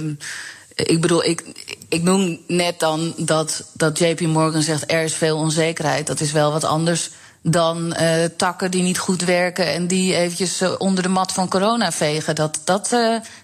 ik 0.75 1.01
bedoel, 1.01 1.25
ik, 1.25 1.45
ik 1.89 2.03
noem 2.03 2.41
net 2.47 2.81
dan 2.81 3.15
dat, 3.17 3.65
dat 3.73 3.99
JP 3.99 4.21
Morgan 4.21 4.63
zegt 4.63 4.93
er 4.93 5.03
is 5.03 5.15
veel 5.15 5.37
onzekerheid. 5.37 6.07
Dat 6.07 6.21
is 6.21 6.33
wel 6.33 6.53
wat 6.53 6.65
anders 6.65 7.11
dan 7.43 7.97
uh, 8.01 8.25
takken 8.37 8.71
die 8.71 8.83
niet 8.83 8.99
goed 8.99 9.25
werken 9.25 9.73
en 9.73 9.87
die 9.87 10.15
eventjes 10.15 10.63
onder 10.79 11.03
de 11.03 11.09
mat 11.09 11.33
van 11.33 11.49
corona 11.49 11.93
vegen. 11.93 12.35
Dat, 12.35 12.61
dat 12.65 12.97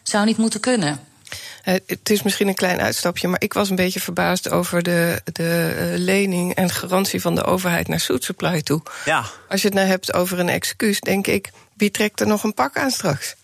zou 0.03 0.25
niet 0.25 0.37
moeten 0.37 0.61
kunnen. 0.61 1.01
Het 1.65 2.11
is 2.11 2.23
misschien 2.23 2.49
een 2.49 2.55
klein 2.55 2.81
uitstapje, 2.81 3.29
maar 3.29 3.43
ik 3.43 3.53
was 3.53 3.71
een 3.71 3.77
beetje 3.77 4.01
verbaasd 4.01 4.51
over 4.51 4.83
de, 4.83 5.21
de 5.33 5.93
lening 5.97 6.55
en 6.55 6.71
garantie 6.71 7.21
van 7.21 7.35
de 7.35 7.45
overheid 7.45 7.89
naar 7.89 7.99
Food 7.99 8.25
Supply 8.25 8.63
toe. 8.63 8.83
Ja. 9.05 9.25
Als 9.49 9.61
je 9.63 9.67
het 9.67 9.77
nou 9.77 9.89
hebt 9.89 10.15
over 10.15 10.39
een 10.39 10.49
excuus, 10.49 11.01
denk 11.01 11.27
ik, 11.27 11.51
wie 11.77 11.91
trekt 11.91 12.21
er 12.21 12.27
nog 12.27 12.45
een 12.45 12.55
pak 12.55 12.77
aan 12.77 12.91
straks? 12.91 13.35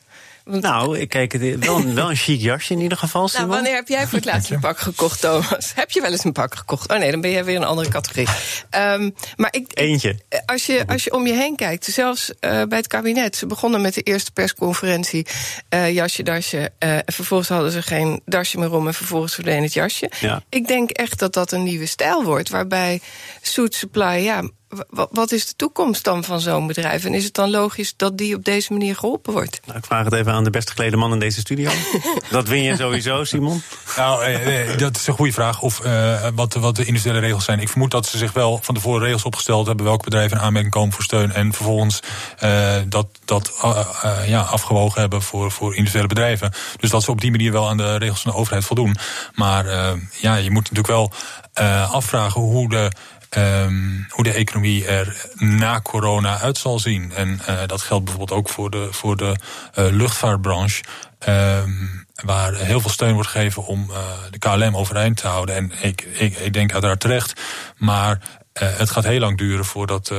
Nou, 0.51 0.99
ik 0.99 1.09
kijk, 1.09 1.33
wel, 1.33 1.95
wel 1.95 2.11
een 2.11 2.17
chic 2.17 2.41
jasje 2.41 2.73
in 2.73 2.81
ieder 2.81 2.99
geval. 2.99 3.31
Nou, 3.33 3.47
wanneer 3.47 3.75
heb 3.75 3.89
jij 3.89 4.07
voor 4.07 4.19
het 4.19 4.25
laatst 4.25 4.51
een 4.51 4.61
pak 4.61 4.79
gekocht, 4.79 5.21
Thomas? 5.21 5.73
Heb 5.75 5.91
je 5.91 6.01
wel 6.01 6.11
eens 6.11 6.25
een 6.25 6.33
pak 6.33 6.55
gekocht? 6.55 6.91
Oh 6.91 6.99
nee, 6.99 7.11
dan 7.11 7.21
ben 7.21 7.31
jij 7.31 7.45
weer 7.45 7.57
een 7.57 7.65
andere 7.65 7.89
categorie. 7.89 8.29
Um, 8.77 9.15
maar 9.37 9.55
ik, 9.55 9.71
Eentje. 9.75 10.19
Als 10.47 10.67
je, 10.67 10.87
als 10.87 11.05
je 11.05 11.13
om 11.13 11.27
je 11.27 11.33
heen 11.33 11.57
kijkt, 11.57 11.85
zelfs 11.85 12.31
uh, 12.31 12.63
bij 12.63 12.79
het 12.79 12.87
kabinet. 12.87 13.37
Ze 13.37 13.47
begonnen 13.47 13.81
met 13.81 13.95
de 13.95 14.03
eerste 14.03 14.33
persconferentie. 14.33 15.27
Uh, 15.75 15.93
jasje, 15.93 16.23
dasje. 16.23 16.73
Uh, 16.79 16.99
vervolgens 17.07 17.49
hadden 17.49 17.73
ze 17.73 17.83
geen 17.83 18.21
dasje 18.25 18.59
meer 18.59 18.73
om 18.73 18.87
en 18.87 18.95
vervolgens 18.95 19.35
verdween 19.35 19.63
het 19.63 19.73
jasje. 19.73 20.11
Ja. 20.21 20.43
Ik 20.49 20.67
denk 20.67 20.91
echt 20.91 21.19
dat 21.19 21.33
dat 21.33 21.53
een 21.53 21.63
nieuwe 21.63 21.87
stijl 21.87 22.25
wordt. 22.25 22.49
Waarbij 22.49 23.01
Suit 23.43 23.75
Supply, 23.75 24.17
ja, 24.17 24.43
wat 25.11 25.33
is 25.33 25.47
de 25.47 25.55
toekomst 25.57 26.05
dan 26.05 26.25
van 26.25 26.41
zo'n 26.41 26.67
bedrijf? 26.67 27.05
En 27.05 27.15
is 27.15 27.25
het 27.25 27.35
dan 27.35 27.51
logisch 27.51 27.95
dat 27.97 28.19
die 28.19 28.35
op 28.35 28.45
deze 28.45 28.73
manier 28.73 28.97
geholpen 28.97 29.33
wordt? 29.33 29.61
Nou, 29.67 29.79
ik 29.79 29.85
vraag 29.85 30.05
het 30.05 30.13
even 30.13 30.33
aan 30.33 30.45
de 30.45 30.51
best 30.51 30.69
geklede 30.69 30.97
man 30.97 31.13
in 31.13 31.19
deze 31.19 31.41
studio. 31.41 31.71
dat 32.31 32.49
win 32.49 32.63
je 32.63 32.77
sowieso, 32.77 33.25
Simon. 33.25 33.63
Nou, 33.97 34.25
eh, 34.25 34.79
dat 34.79 34.97
is 34.97 35.07
een 35.07 35.15
goede 35.15 35.33
vraag. 35.33 35.61
Of 35.61 35.85
uh, 35.85 36.29
wat, 36.35 36.55
wat 36.55 36.77
de 36.77 36.85
individuele 36.85 37.19
regels 37.19 37.45
zijn. 37.45 37.61
Ik 37.61 37.69
vermoed 37.69 37.91
dat 37.91 38.07
ze 38.07 38.19
zich 38.19 38.33
wel 38.33 38.59
van 38.63 38.75
tevoren 38.75 39.03
regels 39.03 39.25
opgesteld 39.25 39.67
hebben... 39.67 39.85
welke 39.85 40.05
bedrijven 40.05 40.37
in 40.37 40.43
aanmerking 40.43 40.73
komen 40.73 40.93
voor 40.93 41.05
steun... 41.05 41.33
en 41.33 41.53
vervolgens 41.53 42.01
uh, 42.43 42.77
dat, 42.87 43.07
dat 43.25 43.53
ja, 44.27 44.41
afgewogen 44.41 45.01
hebben 45.01 45.23
voor, 45.23 45.51
voor 45.51 45.75
individuele 45.75 46.09
bedrijven. 46.09 46.53
Dus 46.77 46.91
dat 46.91 47.03
ze 47.03 47.11
op 47.11 47.21
die 47.21 47.31
manier 47.31 47.53
wel 47.53 47.69
aan 47.69 47.77
de 47.77 47.97
regels 47.97 48.21
van 48.21 48.31
de 48.31 48.37
overheid 48.37 48.65
voldoen. 48.65 48.97
Maar 49.35 49.67
ja, 50.21 50.35
je 50.35 50.51
moet 50.51 50.71
natuurlijk 50.71 50.87
wel 50.89 51.13
afvragen 51.91 52.41
hoe 52.41 52.69
de 52.69 52.91
um, 53.37 54.07
hoe 54.09 54.25
de 54.25 54.33
economie 54.33 54.87
er 54.87 55.27
na 55.37 55.81
corona 55.81 56.39
uit 56.39 56.59
zal 56.59 56.79
zien. 56.79 57.13
En 57.13 57.41
uh, 57.49 57.61
dat 57.67 57.83
geldt 57.83 58.05
bijvoorbeeld 58.05 58.39
ook 58.39 58.49
voor 58.49 58.71
de, 58.71 58.89
voor 58.91 59.17
de 59.17 59.37
uh, 59.79 59.87
luchtvaartbranche. 59.91 60.83
Um, 61.29 62.07
waar 62.15 62.55
heel 62.55 62.81
veel 62.81 62.91
steun 62.91 63.15
wordt 63.15 63.29
gegeven 63.29 63.67
om 63.67 63.87
uh, 63.91 63.97
de 64.31 64.39
KLM 64.39 64.77
overeind 64.77 65.17
te 65.17 65.27
houden. 65.27 65.55
En 65.55 65.73
ik, 65.81 66.03
ik, 66.03 66.37
ik 66.37 66.53
denk 66.53 66.73
uiteraard 66.73 67.01
terecht. 67.01 67.41
Maar 67.77 68.21
het 68.53 68.91
gaat 68.91 69.05
heel 69.05 69.21
lang 69.21 69.39
duren 69.39 69.65
voordat 69.65 70.13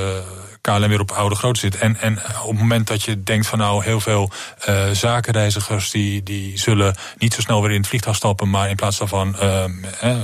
KLM 0.62 0.88
weer 0.88 1.00
op 1.00 1.12
oude 1.12 1.36
grootte 1.36 1.60
zit. 1.60 1.78
En, 1.78 1.98
en 2.00 2.18
op 2.18 2.50
het 2.50 2.60
moment 2.60 2.88
dat 2.88 3.04
je 3.04 3.24
denkt 3.24 3.48
van 3.48 3.58
nou 3.58 3.84
heel 3.84 4.00
veel 4.00 4.32
uh, 4.70 4.90
zakenreizigers 4.92 5.92
die, 5.92 6.24
die 6.24 6.60
zullen 6.60 6.96
niet 7.18 7.34
zo 7.34 7.42
snel 7.42 7.62
weer 7.62 7.72
in 7.72 7.78
het 7.78 7.88
vliegtuig 7.88 8.16
stappen, 8.16 8.50
maar 8.50 8.70
in 8.70 8.76
plaats 8.76 8.98
daarvan 8.98 9.36
uh, 9.42 9.66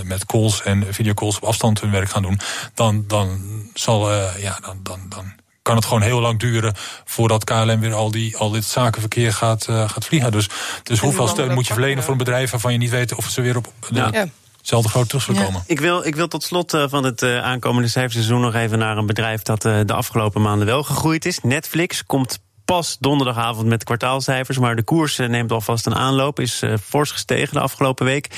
met 0.03 0.25
calls 0.25 0.61
en 0.61 0.93
videocalls 0.93 1.35
op 1.35 1.43
afstand 1.43 1.81
hun 1.81 1.91
werk 1.91 2.09
gaan 2.09 2.21
doen, 2.21 2.39
dan, 2.73 3.03
dan 3.07 3.39
zal 3.73 4.11
uh, 4.11 4.41
ja, 4.41 4.59
dan, 4.61 4.79
dan, 4.83 4.99
dan 5.09 5.33
kan 5.61 5.75
het 5.75 5.85
gewoon 5.85 6.01
heel 6.01 6.19
lang 6.19 6.39
duren 6.39 6.73
voordat 7.05 7.43
KLM 7.43 7.79
weer 7.79 7.93
al, 7.93 8.11
die, 8.11 8.37
al 8.37 8.49
dit 8.49 8.65
zakenverkeer 8.65 9.33
gaat, 9.33 9.63
gaat 9.63 10.05
vliegen. 10.05 10.31
Dus, 10.31 10.49
dus 10.83 10.99
hoeveel 10.99 11.27
steun 11.27 11.53
moet 11.53 11.67
je 11.67 11.73
verlenen 11.73 12.03
voor 12.03 12.11
een 12.11 12.17
bedrijf 12.17 12.51
waarvan 12.51 12.71
je 12.71 12.77
niet 12.77 12.89
weet 12.89 13.15
of 13.15 13.29
ze 13.29 13.41
weer 13.41 13.57
op 13.57 13.73
de, 13.89 14.07
ja 14.11 14.27
hetzelfde 14.67 14.89
groot 14.89 15.07
terug 15.07 15.23
zullen 15.23 15.45
komen. 15.45 15.63
Ik, 15.65 15.79
wil, 15.79 16.05
ik 16.05 16.15
wil 16.15 16.27
tot 16.27 16.43
slot 16.43 16.73
uh, 16.73 16.83
van 16.87 17.03
het 17.03 17.21
uh, 17.21 17.43
aankomende 17.43 17.87
cijferseizoen 17.87 18.41
nog 18.41 18.53
even 18.53 18.79
naar 18.79 18.97
een 18.97 19.05
bedrijf 19.05 19.41
dat 19.41 19.65
uh, 19.65 19.79
de 19.85 19.93
afgelopen 19.93 20.41
maanden 20.41 20.67
wel 20.67 20.83
gegroeid 20.83 21.25
is. 21.25 21.39
Netflix 21.41 22.05
komt 22.05 22.39
pas 22.65 22.97
donderdagavond 22.99 23.67
met 23.67 23.83
kwartaalcijfers, 23.83 24.57
maar 24.57 24.75
de 24.75 24.83
koers 24.83 25.17
neemt 25.17 25.51
alvast 25.51 25.85
een 25.85 25.95
aanloop, 25.95 26.39
is 26.39 26.63
fors 26.83 27.11
gestegen 27.11 27.53
de 27.53 27.59
afgelopen 27.59 28.05
week. 28.05 28.29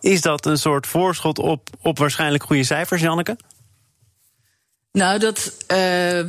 Is 0.00 0.20
dat 0.20 0.46
een 0.46 0.58
soort 0.58 0.86
voorschot 0.86 1.38
op, 1.38 1.68
op 1.82 1.98
waarschijnlijk 1.98 2.44
goede 2.44 2.64
cijfers, 2.64 3.00
Janneke? 3.00 3.36
Nou, 4.92 5.18
dat, 5.18 5.52
uh, 5.72 6.20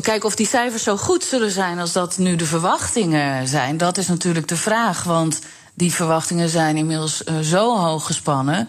kijk 0.00 0.24
of 0.24 0.34
die 0.34 0.46
cijfers 0.46 0.82
zo 0.82 0.96
goed 0.96 1.24
zullen 1.24 1.50
zijn 1.50 1.78
als 1.78 1.92
dat 1.92 2.18
nu 2.18 2.36
de 2.36 2.46
verwachtingen 2.46 3.48
zijn. 3.48 3.76
Dat 3.76 3.98
is 3.98 4.08
natuurlijk 4.08 4.48
de 4.48 4.56
vraag. 4.56 5.02
Want 5.02 5.40
die 5.74 5.94
verwachtingen 5.94 6.48
zijn 6.48 6.76
inmiddels 6.76 7.22
uh, 7.28 7.38
zo 7.38 7.78
hoog 7.78 8.06
gespannen. 8.06 8.68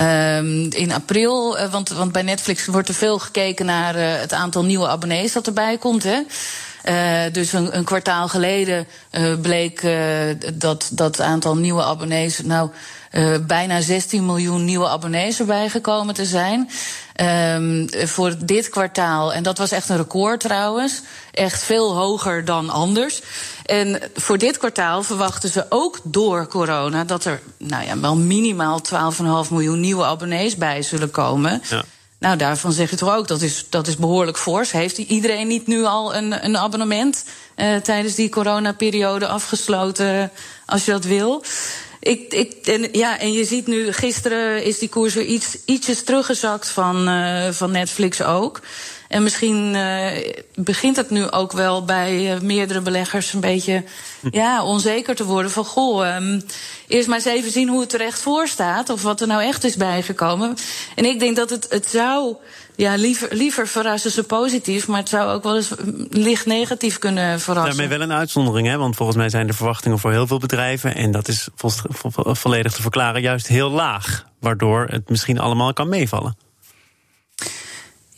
Um, 0.00 0.72
in 0.72 0.92
april, 0.92 1.58
uh, 1.58 1.72
want, 1.72 1.88
want 1.88 2.12
bij 2.12 2.22
Netflix 2.22 2.66
wordt 2.66 2.88
er 2.88 2.94
veel 2.94 3.18
gekeken 3.18 3.66
naar 3.66 3.96
uh, 3.96 4.02
het 4.20 4.32
aantal 4.32 4.64
nieuwe 4.64 4.88
abonnees 4.88 5.32
dat 5.32 5.46
erbij 5.46 5.78
komt. 5.78 6.02
Hè? 6.02 6.20
Dus 7.30 7.52
een, 7.52 7.76
een, 7.76 7.84
kwartaal 7.84 8.28
geleden 8.28 8.86
bleek 9.42 9.86
dat 10.54 10.88
dat 10.92 11.20
aantal 11.20 11.56
nieuwe 11.56 11.82
abonnees. 11.82 12.40
Nou, 12.40 12.70
bijna 13.46 13.80
16 13.80 14.26
miljoen 14.26 14.64
nieuwe 14.64 14.88
abonnees 14.88 15.40
erbij 15.40 15.68
gekomen 15.68 16.14
te 16.14 16.24
zijn. 16.24 16.68
Um, 17.56 17.88
voor 18.06 18.34
dit 18.44 18.68
kwartaal, 18.68 19.32
en 19.32 19.42
dat 19.42 19.58
was 19.58 19.70
echt 19.70 19.88
een 19.88 19.96
record 19.96 20.40
trouwens, 20.40 21.02
echt 21.32 21.62
veel 21.62 21.94
hoger 21.94 22.44
dan 22.44 22.70
anders. 22.70 23.22
En 23.64 24.00
voor 24.14 24.38
dit 24.38 24.56
kwartaal 24.56 25.02
verwachten 25.02 25.48
ze 25.48 25.66
ook 25.68 25.98
door 26.02 26.46
corona 26.46 27.04
dat 27.04 27.24
er 27.24 27.40
nou 27.58 27.84
ja, 27.84 27.98
wel 28.00 28.16
minimaal 28.16 28.80
12,5 29.46 29.50
miljoen 29.50 29.80
nieuwe 29.80 30.04
abonnees 30.04 30.56
bij 30.56 30.82
zullen 30.82 31.10
komen. 31.10 31.62
Ja. 31.68 31.84
Nou, 32.18 32.36
daarvan 32.36 32.72
zeg 32.72 32.90
je 32.90 32.96
toch 32.96 33.16
ook, 33.16 33.28
dat 33.28 33.42
is, 33.42 33.66
dat 33.68 33.86
is 33.86 33.96
behoorlijk 33.96 34.38
fors. 34.38 34.72
Heeft 34.72 34.98
iedereen 34.98 35.46
niet 35.46 35.66
nu 35.66 35.84
al 35.84 36.14
een, 36.14 36.44
een 36.44 36.56
abonnement 36.56 37.24
uh, 37.56 37.76
tijdens 37.76 38.14
die 38.14 38.28
coronaperiode 38.28 39.26
afgesloten, 39.26 40.30
als 40.66 40.84
je 40.84 40.90
dat 40.90 41.04
wil? 41.04 41.44
Ik, 42.00 42.32
ik, 42.32 42.66
en, 42.66 42.88
ja, 42.92 43.18
en 43.18 43.32
je 43.32 43.44
ziet 43.44 43.66
nu, 43.66 43.92
gisteren 43.92 44.64
is 44.64 44.78
die 44.78 44.88
koers 44.88 45.14
weer 45.14 45.24
iets, 45.24 45.56
ietsjes 45.64 46.02
teruggezakt 46.02 46.68
van, 46.68 47.08
uh, 47.08 47.48
van 47.50 47.70
Netflix 47.70 48.22
ook. 48.22 48.60
En 49.14 49.22
misschien 49.22 49.74
uh, 49.74 50.06
begint 50.54 50.96
het 50.96 51.10
nu 51.10 51.30
ook 51.30 51.52
wel 51.52 51.84
bij 51.84 52.34
uh, 52.34 52.40
meerdere 52.40 52.80
beleggers 52.80 53.32
een 53.32 53.40
beetje 53.40 53.84
hm. 54.20 54.28
ja, 54.30 54.64
onzeker 54.64 55.14
te 55.14 55.24
worden. 55.24 55.50
Van 55.50 55.64
goh, 55.64 56.16
um, 56.16 56.42
eerst 56.86 57.08
maar 57.08 57.16
eens 57.16 57.26
even 57.26 57.50
zien 57.50 57.68
hoe 57.68 57.80
het 57.80 57.94
er 57.94 58.00
echt 58.00 58.20
voor 58.20 58.48
staat. 58.48 58.90
Of 58.90 59.02
wat 59.02 59.20
er 59.20 59.26
nou 59.26 59.42
echt 59.42 59.64
is 59.64 59.76
bijgekomen. 59.76 60.56
En 60.94 61.04
ik 61.04 61.18
denk 61.18 61.36
dat 61.36 61.50
het, 61.50 61.66
het 61.70 61.86
zou. 61.86 62.36
Ja, 62.76 62.94
liever, 62.94 63.28
liever 63.30 63.68
verrassen 63.68 64.10
ze 64.10 64.24
positief, 64.24 64.88
maar 64.88 64.98
het 64.98 65.08
zou 65.08 65.30
ook 65.30 65.42
wel 65.42 65.56
eens 65.56 65.70
licht 66.10 66.46
negatief 66.46 66.98
kunnen 66.98 67.40
verrassen. 67.40 67.76
Daarmee 67.76 67.98
wel 67.98 68.08
een 68.08 68.14
uitzondering, 68.14 68.66
hè? 68.66 68.76
want 68.76 68.96
volgens 68.96 69.18
mij 69.18 69.28
zijn 69.28 69.46
de 69.46 69.52
verwachtingen 69.52 69.98
voor 69.98 70.10
heel 70.10 70.26
veel 70.26 70.38
bedrijven, 70.38 70.94
en 70.94 71.10
dat 71.10 71.28
is 71.28 71.48
vo 71.54 71.68
vo 71.88 72.34
volledig 72.34 72.72
te 72.72 72.82
verklaren, 72.82 73.20
juist 73.20 73.46
heel 73.46 73.70
laag. 73.70 74.26
Waardoor 74.40 74.86
het 74.90 75.08
misschien 75.08 75.38
allemaal 75.38 75.72
kan 75.72 75.88
meevallen. 75.88 76.36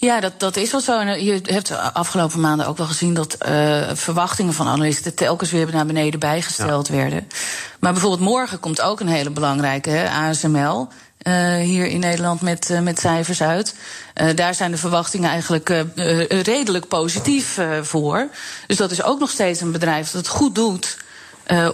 Ja, 0.07 0.21
dat, 0.21 0.41
dat 0.41 0.57
is 0.57 0.71
wel 0.71 0.81
zo. 0.81 0.99
En 0.99 1.25
je 1.25 1.41
hebt 1.43 1.67
de 1.67 1.77
afgelopen 1.77 2.41
maanden 2.41 2.67
ook 2.67 2.77
wel 2.77 2.87
gezien 2.87 3.15
dat 3.15 3.37
uh, 3.49 3.91
verwachtingen 3.93 4.53
van 4.53 4.67
analisten 4.67 5.15
telkens 5.15 5.51
weer 5.51 5.73
naar 5.73 5.87
beneden 5.87 6.21
bijgesteld 6.21 6.89
ja. 6.89 6.95
werden. 6.95 7.29
Maar 7.81 7.93
bijvoorbeeld 7.93 8.29
morgen 8.29 8.61
komt 8.61 8.81
ook 8.81 9.01
een 9.01 9.09
hele 9.09 9.31
belangrijke 9.31 9.91
hè, 9.91 10.11
ASML. 10.11 10.89
Uh, 11.23 11.57
hier 11.57 11.87
in 11.87 12.01
Nederland 12.01 12.41
met, 12.41 12.71
uh, 12.71 12.81
met 12.81 12.99
cijfers 12.99 13.43
uit. 13.43 13.75
Uh, 14.15 14.29
daar 14.35 14.55
zijn 14.55 14.71
de 14.71 14.77
verwachtingen 14.77 15.31
eigenlijk 15.31 15.85
redelijk 16.29 16.89
positief 16.89 17.59
voor. 17.83 18.29
Dus 18.67 18.77
dat 18.77 18.91
is 18.91 19.03
ook 19.03 19.19
nog 19.19 19.31
steeds 19.31 19.61
een 19.61 19.73
bedrijf 19.73 20.11
dat 20.11 20.27
het 20.27 20.37
goed 20.37 20.55
doet. 20.55 20.97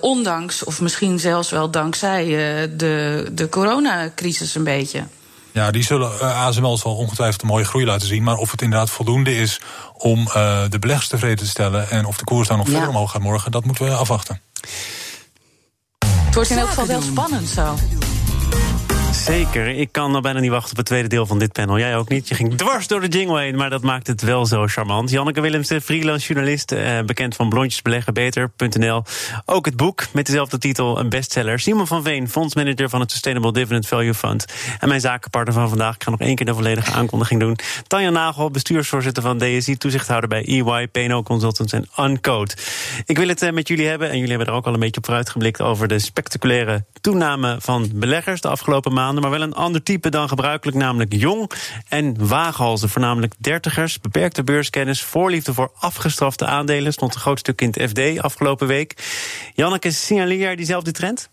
ondanks, 0.00 0.64
of 0.64 0.80
misschien 0.80 1.18
zelfs 1.18 1.50
wel 1.50 1.70
dankzij 1.70 2.24
de, 2.76 3.26
de 3.32 3.48
coronacrisis 3.48 4.54
een 4.54 4.64
beetje. 4.64 5.04
Ja, 5.52 5.70
die 5.70 5.82
zullen 5.82 6.12
uh, 6.14 6.46
ASML 6.46 6.76
zal 6.76 6.96
ongetwijfeld 6.96 7.42
een 7.42 7.48
mooie 7.48 7.64
groei 7.64 7.84
laten 7.84 8.08
zien. 8.08 8.22
Maar 8.22 8.36
of 8.36 8.50
het 8.50 8.62
inderdaad 8.62 8.90
voldoende 8.90 9.36
is 9.36 9.60
om 9.92 10.18
uh, 10.18 10.62
de 10.68 10.78
beleggers 10.78 11.08
tevreden 11.08 11.36
te 11.36 11.46
stellen 11.46 11.90
en 11.90 12.04
of 12.04 12.16
de 12.16 12.24
koers 12.24 12.48
dan 12.48 12.56
nog 12.56 12.66
ja. 12.66 12.72
verder 12.72 12.90
omhoog 12.90 13.10
gaat 13.10 13.22
morgen, 13.22 13.50
dat 13.50 13.64
moeten 13.64 13.84
we 13.84 13.90
afwachten. 13.90 14.40
Het 15.98 16.34
wordt 16.34 16.50
in 16.50 16.58
elk 16.58 16.68
geval 16.68 16.86
wel 16.86 17.02
spannend 17.02 17.48
zo. 17.48 17.74
Zeker. 19.12 19.68
Ik 19.68 19.92
kan 19.92 20.10
nog 20.10 20.20
bijna 20.20 20.40
niet 20.40 20.50
wachten 20.50 20.70
op 20.70 20.76
het 20.76 20.86
tweede 20.86 21.08
deel 21.08 21.26
van 21.26 21.38
dit 21.38 21.52
panel. 21.52 21.78
Jij 21.78 21.96
ook 21.96 22.08
niet. 22.08 22.28
Je 22.28 22.34
ging 22.34 22.54
dwars 22.54 22.86
door 22.86 23.00
de 23.00 23.08
jingle 23.08 23.40
heen, 23.40 23.56
maar 23.56 23.70
dat 23.70 23.82
maakt 23.82 24.06
het 24.06 24.22
wel 24.22 24.46
zo 24.46 24.66
charmant. 24.66 25.10
Janneke 25.10 25.40
Willemsen, 25.40 25.82
freelance 25.82 26.26
journalist, 26.26 26.72
eh, 26.72 27.00
bekend 27.00 27.36
van 27.36 27.48
blondjesbeleggenbeter.nl. 27.48 29.02
Ook 29.44 29.64
het 29.64 29.76
boek 29.76 30.06
met 30.12 30.26
dezelfde 30.26 30.58
titel, 30.58 30.98
een 30.98 31.08
bestseller. 31.08 31.60
Simon 31.60 31.86
van 31.86 32.02
Veen, 32.02 32.28
fondsmanager 32.28 32.88
van 32.88 33.00
het 33.00 33.10
Sustainable 33.10 33.52
Dividend 33.52 33.88
Value 33.88 34.14
Fund. 34.14 34.44
En 34.78 34.88
mijn 34.88 35.00
zakenpartner 35.00 35.54
van 35.54 35.68
vandaag. 35.68 35.94
Ik 35.94 36.02
ga 36.02 36.10
nog 36.10 36.20
één 36.20 36.34
keer 36.34 36.46
de 36.46 36.54
volledige 36.54 36.92
aankondiging 36.92 37.40
doen. 37.40 37.56
Tanja 37.86 38.10
Nagel, 38.10 38.50
bestuursvoorzitter 38.50 39.22
van 39.22 39.38
DSI, 39.38 39.76
toezichthouder 39.76 40.28
bij 40.28 40.44
EY, 40.44 40.88
PNO 40.88 41.22
Consultants 41.22 41.72
en 41.72 41.88
Uncode. 41.98 42.52
Ik 43.06 43.18
wil 43.18 43.28
het 43.28 43.42
eh, 43.42 43.52
met 43.52 43.68
jullie 43.68 43.86
hebben, 43.86 44.08
en 44.08 44.14
jullie 44.14 44.30
hebben 44.30 44.48
er 44.48 44.54
ook 44.54 44.66
al 44.66 44.74
een 44.74 44.80
beetje 44.80 44.96
op 44.96 45.04
vooruitgeblikt, 45.04 45.60
over 45.60 45.88
de 45.88 45.98
spectaculaire 45.98 46.84
toename 47.00 47.56
van 47.60 47.90
beleggers 47.94 48.40
de 48.40 48.48
afgelopen 48.48 48.92
maanden 48.92 49.00
maar 49.10 49.30
wel 49.30 49.42
een 49.42 49.54
ander 49.54 49.82
type 49.82 50.08
dan 50.08 50.28
gebruikelijk, 50.28 50.76
namelijk 50.76 51.12
jong 51.12 51.50
en 51.88 52.26
waaghalzen. 52.26 52.88
Voornamelijk 52.88 53.34
dertigers, 53.38 54.00
beperkte 54.00 54.44
beurskennis, 54.44 55.02
voorliefde 55.02 55.54
voor 55.54 55.72
afgestrafte 55.78 56.46
aandelen. 56.46 56.92
Stond 56.92 57.14
een 57.14 57.20
groot 57.20 57.38
stuk 57.38 57.60
in 57.60 57.72
het 57.76 57.90
FD 57.90 58.20
afgelopen 58.20 58.66
week. 58.66 58.94
Janneke, 59.54 59.90
signaleer 59.90 60.38
jij 60.38 60.56
diezelfde 60.56 60.92
trend? 60.92 61.30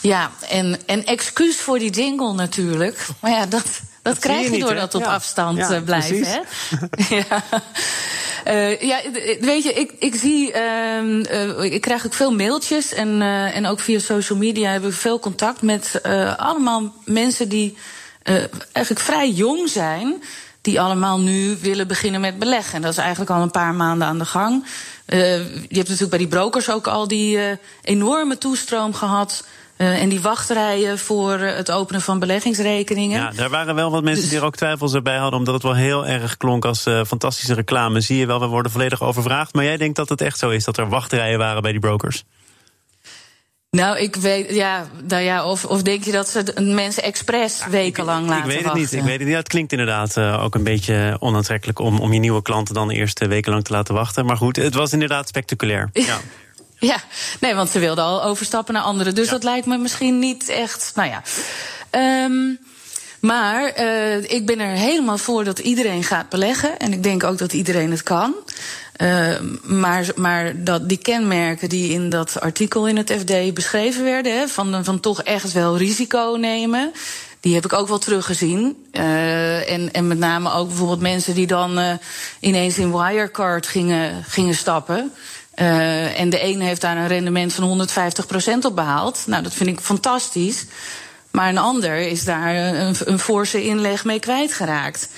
Ja, 0.00 0.30
en, 0.48 0.78
en 0.86 1.04
excuus 1.04 1.56
voor 1.56 1.78
die 1.78 1.90
jingle 1.90 2.32
natuurlijk. 2.32 3.06
Maar 3.20 3.30
ja, 3.30 3.46
dat, 3.46 3.80
dat, 4.02 4.18
krijg 4.18 4.44
je, 4.44 4.50
niet, 4.50 4.60
door 4.60 4.74
dat 4.74 4.94
op 4.94 5.02
afstand 5.02 5.58
ja, 5.58 5.70
eh, 5.70 5.82
blijven. 5.82 6.24
Hè? 6.24 6.40
ja. 7.16 7.42
Uh, 8.46 8.80
ja, 8.80 9.00
weet 9.40 9.62
je, 9.62 9.72
ik, 9.72 9.92
ik 9.98 10.14
zie, 10.14 10.54
uh, 10.54 11.72
ik 11.72 11.80
krijg 11.80 12.06
ook 12.06 12.14
veel 12.14 12.34
mailtjes 12.34 12.92
en, 12.92 13.22
en 13.52 13.66
ook 13.66 13.80
via 13.80 13.98
social 13.98 14.38
media 14.38 14.70
hebben 14.70 14.90
we 14.90 14.96
veel 14.96 15.18
contact 15.18 15.62
met 15.62 16.00
allemaal 16.36 16.94
mensen 17.04 17.48
die 17.48 17.76
eigenlijk 18.72 19.06
vrij 19.06 19.30
jong 19.30 19.68
zijn, 19.68 20.22
die 20.60 20.80
allemaal 20.80 21.20
nu 21.20 21.56
willen 21.60 21.88
beginnen 21.88 22.20
met 22.20 22.38
beleggen. 22.38 22.74
En 22.74 22.82
dat 22.82 22.92
is 22.92 22.98
eigenlijk 22.98 23.30
al 23.30 23.42
een 23.42 23.50
paar 23.50 23.74
maanden 23.74 24.08
aan 24.08 24.18
de 24.18 24.24
gang. 24.24 24.64
je 25.06 25.66
hebt 25.68 25.88
natuurlijk 25.88 26.10
bij 26.10 26.18
die 26.18 26.28
brokers 26.28 26.70
ook 26.70 26.86
al 26.86 27.08
die 27.08 27.58
enorme 27.82 28.38
toestroom 28.38 28.94
gehad 28.94 29.44
uh, 29.76 30.02
en 30.02 30.08
die 30.08 30.20
wachtrijen 30.20 30.98
voor 30.98 31.38
uh, 31.38 31.56
het 31.56 31.70
openen 31.70 32.00
van 32.00 32.18
beleggingsrekeningen. 32.18 33.20
Ja, 33.20 33.30
daar 33.30 33.50
waren 33.50 33.74
wel 33.74 33.90
wat 33.90 34.02
mensen 34.02 34.20
dus... 34.20 34.30
die 34.30 34.40
er 34.40 34.44
ook 34.44 34.56
twijfels 34.56 35.02
bij 35.02 35.16
hadden, 35.16 35.38
omdat 35.38 35.54
het 35.54 35.62
wel 35.62 35.74
heel 35.74 36.06
erg 36.06 36.36
klonk 36.36 36.64
als 36.64 36.86
uh, 36.86 37.04
fantastische 37.04 37.54
reclame. 37.54 38.00
Zie 38.00 38.18
je 38.18 38.26
wel, 38.26 38.40
we 38.40 38.46
worden 38.46 38.72
volledig 38.72 39.02
overvraagd. 39.02 39.54
Maar 39.54 39.64
jij 39.64 39.76
denkt 39.76 39.96
dat 39.96 40.08
het 40.08 40.20
echt 40.20 40.38
zo 40.38 40.50
is, 40.50 40.64
dat 40.64 40.76
er 40.76 40.88
wachtrijen 40.88 41.38
waren 41.38 41.62
bij 41.62 41.70
die 41.70 41.80
brokers? 41.80 42.24
Nou, 43.70 43.98
ik 43.98 44.16
weet, 44.16 44.54
ja, 44.54 44.86
nou 45.08 45.22
ja 45.22 45.44
of, 45.44 45.64
of 45.64 45.82
denk 45.82 46.04
je 46.04 46.12
dat 46.12 46.28
ze 46.28 46.54
mensen 46.60 47.02
expres 47.02 47.62
wekenlang 47.70 48.28
laten 48.28 48.34
wachten? 48.34 48.52
Ik 48.52 48.58
weet 48.58 48.72
het 48.72 48.80
niet, 48.80 48.92
ik 48.92 49.02
weet 49.02 49.18
het 49.18 49.28
niet. 49.28 49.36
Het 49.36 49.48
klinkt 49.48 49.72
inderdaad 49.72 50.18
ook 50.18 50.54
een 50.54 50.64
beetje 50.64 51.16
onaantrekkelijk 51.20 51.78
om, 51.78 52.00
om 52.00 52.12
je 52.12 52.18
nieuwe 52.18 52.42
klanten 52.42 52.74
dan 52.74 52.90
eerst 52.90 53.26
wekenlang 53.26 53.64
te 53.64 53.72
laten 53.72 53.94
wachten. 53.94 54.26
Maar 54.26 54.36
goed, 54.36 54.56
het 54.56 54.74
was 54.74 54.92
inderdaad 54.92 55.28
spectaculair. 55.28 55.90
Ja. 55.92 56.20
Ja, 56.92 57.02
nee, 57.40 57.54
want 57.54 57.70
ze 57.70 57.78
wilden 57.78 58.04
al 58.04 58.22
overstappen 58.22 58.74
naar 58.74 58.82
anderen. 58.82 59.14
Dus 59.14 59.28
dat 59.28 59.42
lijkt 59.42 59.66
me 59.66 59.78
misschien 59.78 60.18
niet 60.18 60.48
echt. 60.48 60.92
Nou 60.94 61.08
ja. 61.08 61.22
Um, 62.24 62.58
maar 63.20 63.80
uh, 63.80 64.30
ik 64.30 64.46
ben 64.46 64.60
er 64.60 64.76
helemaal 64.76 65.18
voor 65.18 65.44
dat 65.44 65.58
iedereen 65.58 66.04
gaat 66.04 66.28
beleggen. 66.28 66.78
En 66.78 66.92
ik 66.92 67.02
denk 67.02 67.24
ook 67.24 67.38
dat 67.38 67.52
iedereen 67.52 67.90
het 67.90 68.02
kan. 68.02 68.34
Uh, 69.02 69.40
maar 69.62 70.06
maar 70.14 70.64
dat 70.64 70.88
die 70.88 70.98
kenmerken 70.98 71.68
die 71.68 71.92
in 71.92 72.08
dat 72.08 72.40
artikel 72.40 72.88
in 72.88 72.96
het 72.96 73.12
FD 73.12 73.54
beschreven 73.54 74.04
werden, 74.04 74.38
hè, 74.38 74.48
van, 74.48 74.84
van 74.84 75.00
toch 75.00 75.22
echt 75.22 75.52
wel 75.52 75.76
risico 75.76 76.36
nemen. 76.40 76.92
Die 77.40 77.54
heb 77.54 77.64
ik 77.64 77.72
ook 77.72 77.88
wel 77.88 77.98
teruggezien. 77.98 78.86
Uh, 78.92 79.70
en, 79.70 79.92
en 79.92 80.06
met 80.06 80.18
name 80.18 80.52
ook 80.52 80.68
bijvoorbeeld 80.68 81.00
mensen 81.00 81.34
die 81.34 81.46
dan 81.46 81.78
uh, 81.78 81.92
ineens 82.40 82.78
in 82.78 82.92
Wirecard 82.92 83.66
gingen, 83.66 84.24
gingen 84.24 84.54
stappen. 84.54 85.12
Uh, 85.56 86.20
en 86.20 86.30
de 86.30 86.38
ene 86.38 86.64
heeft 86.64 86.80
daar 86.80 86.96
een 86.96 87.06
rendement 87.06 87.52
van 87.52 87.88
150% 88.62 88.66
op 88.66 88.74
behaald. 88.74 89.22
Nou, 89.26 89.42
dat 89.42 89.54
vind 89.54 89.68
ik 89.68 89.80
fantastisch. 89.80 90.66
Maar 91.30 91.48
een 91.48 91.58
ander 91.58 91.98
is 91.98 92.24
daar 92.24 92.54
een, 92.54 92.96
een 93.04 93.18
forse 93.18 93.64
inleg 93.64 94.04
mee 94.04 94.18
kwijtgeraakt. 94.18 95.08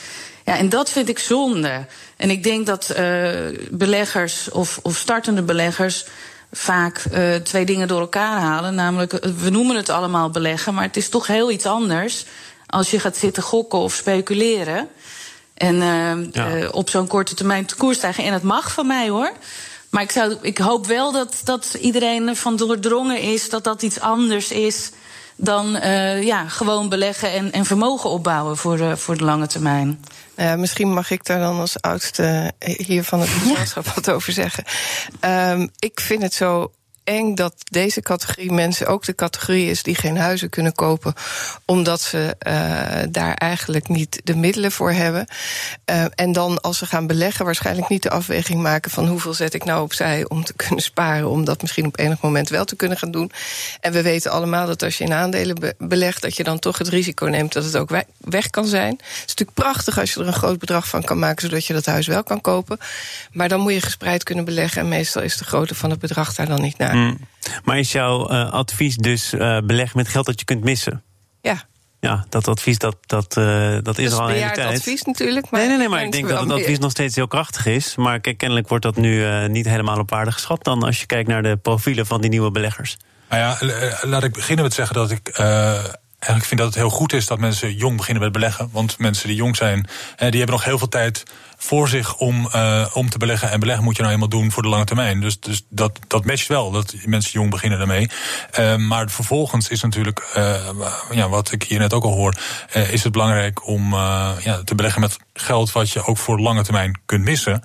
Ja, 0.45 0.57
en 0.57 0.69
dat 0.69 0.91
vind 0.91 1.09
ik 1.09 1.19
zonde. 1.19 1.87
En 2.17 2.31
ik 2.31 2.43
denk 2.43 2.67
dat 2.67 2.95
uh, 2.99 3.31
beleggers 3.71 4.51
of, 4.51 4.79
of 4.83 4.97
startende 4.97 5.43
beleggers 5.43 6.05
vaak 6.53 7.05
uh, 7.13 7.35
twee 7.35 7.65
dingen 7.65 7.89
door 7.89 8.01
elkaar 8.01 8.41
halen. 8.41 8.75
Namelijk, 8.75 9.13
we 9.37 9.51
noemen 9.51 9.77
het 9.77 9.89
allemaal 9.89 10.31
beleggen, 10.31 10.75
maar 10.75 10.85
het 10.85 10.97
is 10.97 11.09
toch 11.09 11.27
heel 11.27 11.51
iets 11.51 11.67
anders 11.67 12.25
als 12.67 12.91
je 12.91 13.01
gaat 13.01 13.17
zitten 13.17 13.43
gokken 13.43 13.79
of 13.79 13.95
speculeren. 13.95 14.89
En 15.55 15.75
uh, 15.75 16.33
ja. 16.33 16.69
op 16.69 16.91
zo'n 16.91 17.07
korte 17.07 17.35
termijn 17.35 17.67
te 17.67 17.77
koers 17.77 17.97
stijgen. 17.97 18.25
En 18.25 18.33
dat 18.33 18.43
mag 18.43 18.73
van 18.73 18.87
mij 18.87 19.09
hoor. 19.09 19.33
Maar 19.91 20.03
ik, 20.03 20.11
zou, 20.11 20.37
ik 20.41 20.59
hoop 20.59 20.87
wel 20.87 21.13
dat, 21.13 21.41
dat 21.45 21.77
iedereen 21.81 22.29
ervan 22.29 22.57
doordrongen 22.57 23.21
is 23.21 23.51
dat 23.51 23.65
dat 23.65 23.83
iets 23.83 24.01
anders 24.01 24.51
is 24.51 24.91
dan 25.37 25.77
uh, 25.77 26.23
ja, 26.23 26.49
gewoon 26.49 26.89
beleggen 26.89 27.33
en, 27.33 27.53
en 27.53 27.65
vermogen 27.65 28.11
opbouwen 28.11 28.57
voor 28.57 28.77
de, 28.77 28.97
voor 28.97 29.17
de 29.17 29.25
lange 29.25 29.47
termijn. 29.47 30.05
Uh, 30.37 30.55
misschien 30.55 30.93
mag 30.93 31.11
ik 31.11 31.25
daar 31.25 31.39
dan 31.39 31.61
als 31.61 31.81
oudste 31.81 32.53
hier 32.59 33.05
van 33.05 33.21
het 33.21 33.29
gezelschap 33.29 33.85
ja. 33.85 33.93
wat 33.95 34.11
over 34.11 34.33
zeggen. 34.33 34.65
Um, 35.51 35.71
ik 35.79 36.01
vind 36.01 36.23
het 36.23 36.35
zo 36.35 36.71
eng 37.07 37.35
dat 37.35 37.55
deze 37.71 38.01
categorie 38.01 38.53
mensen 38.53 38.87
ook 38.87 39.05
de 39.05 39.15
categorie 39.15 39.71
is 39.71 39.83
die 39.83 39.95
geen 39.95 40.17
huizen 40.17 40.51
kunnen 40.51 40.75
kopen, 40.75 41.15
omdat 41.65 42.01
ze 42.01 42.37
uh, 42.47 42.53
daar 43.11 43.35
eigenlijk 43.35 43.89
niet 43.89 44.21
de 44.25 44.37
middelen 44.37 44.73
voor 44.73 44.93
hebben. 44.93 45.27
Uh, 45.91 46.05
en 46.15 46.33
dan 46.33 46.61
als 46.61 46.79
ze 46.79 46.87
gaan 46.87 47.07
beleggen, 47.07 47.45
waarschijnlijk 47.45 47.89
niet 47.89 48.03
de 48.03 48.11
afweging 48.11 48.63
maken 48.63 48.91
van 48.91 49.07
hoeveel 49.07 49.35
zet 49.35 49.55
ik 49.55 49.65
nou 49.65 49.83
opzij 49.83 50.29
om 50.29 50.45
te 50.45 50.53
kunnen 50.67 50.81
sparen, 50.81 51.31
om 51.31 51.45
dat 51.45 51.61
misschien 51.61 51.87
op 51.87 51.99
enig 51.99 52.21
moment 52.21 52.49
wel 52.49 52.65
te 52.65 52.77
kunnen 52.77 52.99
gaan 52.99 53.11
doen. 53.11 53.31
En 53.81 53.93
we 53.93 54.03
weten 54.03 54.31
allemaal 54.31 54.67
dat 54.67 54.83
als 54.83 54.99
je 54.99 55.05
in 55.05 55.13
aandelen 55.13 55.55
be 55.55 55.75
belegt, 55.79 56.23
dat 56.23 56.37
je 56.37 56.45
dan 56.45 56.59
toch 56.59 56.79
het 56.79 56.89
risico 56.89 57.27
neemt 57.27 57.53
dat 57.53 57.65
het 57.65 57.77
ook 57.77 57.89
we 57.89 58.05
weg 58.21 58.51
kan 58.51 58.67
zijn. 58.67 58.91
Het 58.91 59.23
is 59.27 59.35
natuurlijk 59.35 59.59
prachtig 59.59 59.99
als 59.99 60.15
je 60.15 60.21
er 60.21 60.27
een 60.27 60.33
groot 60.33 60.59
bedrag 60.59 60.89
van 60.89 61.03
kan 61.05 61.19
maken, 61.19 61.49
zodat 61.49 61.67
je 61.67 61.73
dat 61.73 61.87
huis 61.87 62.07
wel 62.07 62.23
kan 62.23 62.41
kopen. 62.41 62.79
Maar 63.33 63.49
dan 63.49 63.61
moet 63.61 63.73
je 63.73 63.81
gespreid 63.81 64.23
kunnen 64.23 64.45
beleggen 64.45 64.83
en 64.83 64.89
meestal 64.89 65.23
is 65.23 65.37
de 65.37 65.45
grootte 65.45 65.75
van 65.75 65.91
het 65.91 65.99
bedrag 65.99 66.35
daar 66.35 66.47
dan 66.47 66.61
niet 66.61 66.79
naar. 66.79 66.96
Mm. 66.97 67.19
Maar 67.65 67.79
is 67.79 67.93
jouw 67.93 68.31
uh, 68.31 68.51
advies 68.51 68.97
dus 68.97 69.35
uh, 69.35 69.59
beleggen 69.65 69.97
met 69.97 70.09
geld 70.09 70.27
dat 70.27 70.39
je 70.39 70.45
kunt 70.45 70.65
missen? 70.65 71.03
Ja. 71.41 71.65
Ja, 72.01 72.25
dat 72.29 72.49
advies 72.49 72.79
dat, 72.79 72.97
dat, 73.07 73.37
uh, 73.39 73.45
dat, 73.71 73.85
dat 73.85 73.99
is 73.99 74.13
al 74.13 74.29
een 74.29 74.35
hele 74.35 74.51
tijd. 74.51 74.77
advies 74.77 75.03
natuurlijk. 75.03 75.51
Maar 75.51 75.61
nee, 75.61 75.69
nee, 75.69 75.79
nee, 75.79 75.89
maar 75.89 76.05
ik 76.05 76.13
denk 76.13 76.29
dat 76.29 76.41
het 76.41 76.51
advies 76.51 76.67
meer. 76.67 76.81
nog 76.81 76.91
steeds 76.91 77.15
heel 77.15 77.27
krachtig 77.27 77.67
is. 77.67 77.97
Maar 77.97 78.21
kijk, 78.21 78.39
kennelijk 78.39 78.69
wordt 78.69 78.85
dat 78.85 78.97
nu 78.97 79.15
uh, 79.15 79.47
niet 79.47 79.67
helemaal 79.67 79.99
op 79.99 80.11
waarde 80.11 80.33
geschat... 80.33 80.65
dan 80.65 80.83
als 80.83 81.01
je 81.01 81.07
kijkt 81.07 81.29
naar 81.29 81.43
de 81.43 81.57
profielen 81.57 82.07
van 82.07 82.21
die 82.21 82.31
nieuwe 82.31 82.51
beleggers. 82.51 82.97
Nou 83.29 83.43
ja, 83.43 83.57
laat 84.03 84.25
ik 84.25 84.33
beginnen 84.33 84.65
met 84.65 84.75
zeggen 84.75 84.95
dat 84.95 85.11
ik... 85.11 85.29
Eigenlijk 86.19 86.49
vind 86.49 86.61
dat 86.61 86.69
het 86.69 86.79
heel 86.79 86.99
goed 86.99 87.13
is 87.13 87.27
dat 87.27 87.39
mensen 87.39 87.75
jong 87.75 87.97
beginnen 87.97 88.23
met 88.23 88.33
beleggen. 88.33 88.69
Want 88.73 88.99
mensen 88.99 89.29
die 89.29 89.37
jong 89.37 89.57
zijn, 89.57 89.89
die 90.17 90.39
hebben 90.39 90.51
nog 90.51 90.65
heel 90.65 90.79
veel 90.79 90.89
tijd 90.89 91.23
voor 91.57 91.89
zich 91.89 92.17
om, 92.17 92.49
uh, 92.55 92.87
om 92.93 93.11
te 93.11 93.19
beleggen. 93.19 93.51
En 93.51 93.61
beleggen 93.61 93.85
moet 93.85 93.97
je 93.97 94.03
nou 94.03 94.15
eenmaal 94.15 94.29
doen 94.29 94.53
voor 94.53 94.63
de 94.63 94.69
lange 94.69 94.85
termijn. 94.85 95.21
Dus, 95.21 95.41
dus 95.41 95.65
dat, 95.69 95.99
dat 96.07 96.25
matcht 96.25 96.47
wel, 96.47 96.71
dat 96.71 96.95
mensen 97.05 97.33
jong 97.33 97.51
beginnen 97.51 97.79
daarmee. 97.79 98.09
Uh, 98.59 98.77
maar 98.77 99.11
vervolgens 99.11 99.69
is 99.69 99.83
natuurlijk, 99.83 100.33
uh, 100.37 100.71
ja, 101.11 101.29
wat 101.29 101.53
ik 101.53 101.63
hier 101.63 101.79
net 101.79 101.93
ook 101.93 102.05
al 102.05 102.15
hoor, 102.15 102.35
is 102.73 103.03
het 103.03 103.13
belangrijk 103.13 103.67
om 103.67 103.93
ja, 103.93 104.61
te 104.65 104.75
beleggen 104.75 105.01
met 105.01 105.17
geld 105.35 105.73
wat 105.73 105.91
je 105.91 106.07
ook 106.07 106.19
voor 106.19 106.37
de 106.37 106.43
lange 106.43 106.63
termijn 106.63 107.01
kunt 107.07 107.25
missen. 107.25 107.63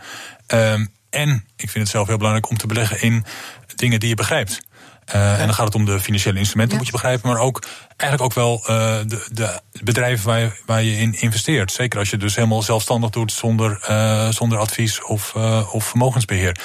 Ehm, 0.47 0.85
en 1.09 1.45
ik 1.55 1.69
vind 1.69 1.83
het 1.83 1.89
zelf 1.89 2.07
heel 2.07 2.17
belangrijk 2.17 2.49
om 2.49 2.57
te 2.57 2.67
beleggen 2.67 3.01
in 3.01 3.25
dingen 3.75 3.99
die 3.99 4.09
je 4.09 4.15
begrijpt. 4.15 4.61
Uh, 5.15 5.39
en 5.39 5.45
dan 5.45 5.53
gaat 5.53 5.65
het 5.65 5.75
om 5.75 5.85
de 5.85 5.99
financiële 5.99 6.39
instrumenten, 6.39 6.73
ja. 6.73 6.83
moet 6.83 6.91
je 6.91 6.99
begrijpen. 6.99 7.29
Maar 7.29 7.39
ook 7.39 7.63
eigenlijk 7.97 8.21
ook 8.21 8.33
wel 8.43 8.59
uh, 8.61 8.67
de, 9.07 9.27
de 9.31 9.61
bedrijven 9.83 10.25
waar 10.25 10.39
je, 10.39 10.51
waar 10.65 10.83
je 10.83 10.97
in 10.97 11.13
investeert. 11.13 11.71
Zeker 11.71 11.99
als 11.99 12.09
je 12.09 12.17
dus 12.17 12.35
helemaal 12.35 12.61
zelfstandig 12.61 13.09
doet 13.09 13.31
zonder, 13.31 13.85
uh, 13.89 14.29
zonder 14.29 14.57
advies 14.57 15.03
of, 15.03 15.35
of 15.71 15.85
vermogensbeheer. 15.85 16.59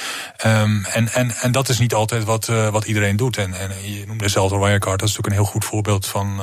Um, 0.46 0.84
en, 0.84 1.08
en, 1.12 1.30
en 1.30 1.52
dat 1.52 1.68
is 1.68 1.78
niet 1.78 1.94
altijd 1.94 2.24
wat, 2.24 2.46
wat 2.46 2.84
iedereen 2.84 3.16
doet. 3.16 3.36
En, 3.36 3.54
en 3.54 3.92
je 3.92 4.06
noemde 4.06 4.28
zelf 4.28 4.50
Wirecard, 4.50 5.00
dat 5.00 5.08
is 5.08 5.16
natuurlijk 5.16 5.26
een 5.26 5.42
heel 5.42 5.52
goed 5.52 5.64
voorbeeld 5.64 6.06
van 6.06 6.40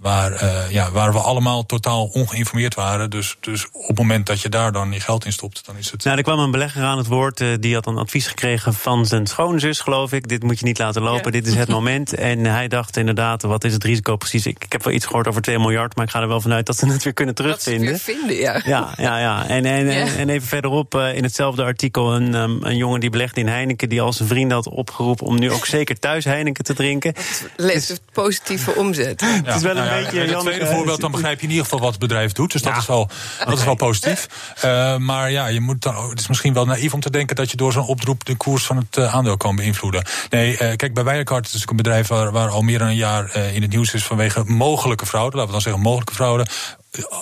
waar, 0.00 0.42
uh, 0.42 0.70
ja, 0.70 0.90
waar 0.90 1.12
we 1.12 1.18
allemaal 1.18 1.66
totaal 1.66 2.06
ongeïnformeerd 2.06 2.74
waren. 2.74 3.10
Dus, 3.10 3.36
dus 3.40 3.66
op 3.72 3.86
het 3.86 3.98
moment 3.98 4.26
dat 4.26 4.40
je 4.40 4.48
daar 4.48 4.72
dan 4.72 4.92
je 4.92 5.00
geld 5.00 5.24
in 5.24 5.32
stopt, 5.32 5.66
dan 5.66 5.76
is 5.76 5.90
het. 5.90 6.04
Nou, 6.04 6.16
er 6.16 6.22
kwam 6.22 6.38
een 6.38 6.50
belegger 6.50 6.82
aan 6.82 6.98
het 6.98 7.06
woord. 7.06 7.40
Uh, 7.40 7.48
die 7.60 7.74
had 7.74 7.86
een 7.86 7.98
advies 7.98 8.26
gekregen 8.26 8.74
van 8.74 9.06
zijn 9.06 9.26
schoonzus, 9.26 9.80
geloof 9.80 10.12
ik. 10.12 10.28
Dit 10.28 10.42
moet 10.42 10.58
je 10.58 10.64
niet 10.64 10.78
laten 10.78 11.02
lopen. 11.02 11.24
Ja. 11.24 11.30
Dit 11.30 11.46
is 11.46 11.54
het 11.54 11.68
moment. 11.78 12.14
En 12.14 12.44
hij 12.44 12.68
dacht 12.68 12.96
inderdaad, 12.96 13.42
wat 13.42 13.64
is 13.64 13.72
het 13.72 13.84
risico 13.84 14.16
precies? 14.16 14.46
Ik, 14.46 14.64
ik 14.64 14.72
heb 14.72 14.84
wel 14.84 14.94
iets 14.94 15.06
gehoord 15.06 15.28
over 15.28 15.42
2 15.42 15.58
miljard, 15.58 15.96
maar 15.96 16.04
ik 16.04 16.10
ga 16.10 16.20
er 16.20 16.28
wel 16.28 16.40
vanuit 16.40 16.66
dat 16.66 16.76
ze 16.76 16.86
het 16.86 17.02
weer 17.02 17.12
kunnen 17.12 17.34
terugvinden. 17.34 17.90
Dat 17.90 18.00
ze 18.00 18.10
het 18.10 18.16
weer 18.16 18.26
vinden, 18.26 18.36
ja. 18.36 18.60
Ja, 18.64 18.94
ja, 18.96 19.18
ja. 19.18 19.46
En, 19.48 19.64
en, 19.64 19.86
ja. 19.86 20.06
en 20.16 20.28
even 20.28 20.48
verderop 20.48 20.94
uh, 20.94 21.16
in 21.16 21.22
hetzelfde 21.22 21.62
artikel 21.62 22.14
een, 22.14 22.34
um, 22.34 22.58
een 22.62 22.76
jongen 22.76 23.00
die 23.00 23.10
belegde 23.10 23.40
in 23.40 23.48
Heineken, 23.48 23.88
die 23.88 24.00
al 24.00 24.12
zijn 24.12 24.28
vrienden 24.28 24.56
had 24.56 24.68
opgeroepen 24.68 25.26
om 25.26 25.38
nu 25.38 25.50
ook 25.50 25.66
zeker 25.76 25.98
thuis 25.98 26.24
Heineken 26.24 26.64
te 26.64 26.74
drinken. 26.74 27.14
Levert 27.56 27.88
dus, 27.88 28.00
positieve 28.12 28.74
omzet. 28.74 29.20
Ja. 29.20 29.26
Het 29.44 29.54
is 29.54 29.62
wel 29.62 29.76
een 29.76 29.89
het 29.90 30.40
tweede 30.40 30.66
voorbeeld, 30.66 31.00
dan 31.00 31.10
begrijp 31.10 31.36
je 31.36 31.44
in 31.44 31.50
ieder 31.50 31.64
geval 31.64 31.80
wat 31.80 31.90
het 31.90 32.00
bedrijf 32.00 32.32
doet. 32.32 32.52
Dus 32.52 32.62
dat, 32.62 32.76
is, 32.76 32.86
wel, 32.86 33.08
dat 33.44 33.58
is 33.58 33.64
wel 33.64 33.74
positief. 33.74 34.28
Uh, 34.64 34.96
maar 34.96 35.30
ja, 35.30 35.46
je 35.46 35.60
moet 35.60 35.82
dan, 35.82 36.08
het 36.08 36.20
is 36.20 36.28
misschien 36.28 36.52
wel 36.52 36.64
naïef 36.64 36.94
om 36.94 37.00
te 37.00 37.10
denken 37.10 37.36
dat 37.36 37.50
je 37.50 37.56
door 37.56 37.72
zo'n 37.72 37.86
oproep 37.86 38.24
de 38.24 38.36
koers 38.36 38.64
van 38.64 38.76
het 38.76 38.96
uh, 38.96 39.14
aandeel 39.14 39.36
kan 39.36 39.56
beïnvloeden. 39.56 40.04
Nee, 40.30 40.52
uh, 40.52 40.58
kijk, 40.58 40.94
bij 40.94 41.04
Wirecard 41.04 41.46
is 41.46 41.60
het 41.60 41.70
een 41.70 41.76
bedrijf 41.76 42.08
waar, 42.08 42.32
waar 42.32 42.48
al 42.48 42.62
meer 42.62 42.78
dan 42.78 42.88
een 42.88 42.96
jaar 42.96 43.36
in 43.36 43.62
het 43.62 43.70
nieuws 43.70 43.94
is 43.94 44.04
vanwege 44.04 44.44
mogelijke 44.44 45.06
fraude. 45.06 45.36
Laten 45.36 45.46
we 45.46 45.52
dan 45.52 45.62
zeggen 45.62 45.82
mogelijke 45.82 46.14
fraude 46.14 46.46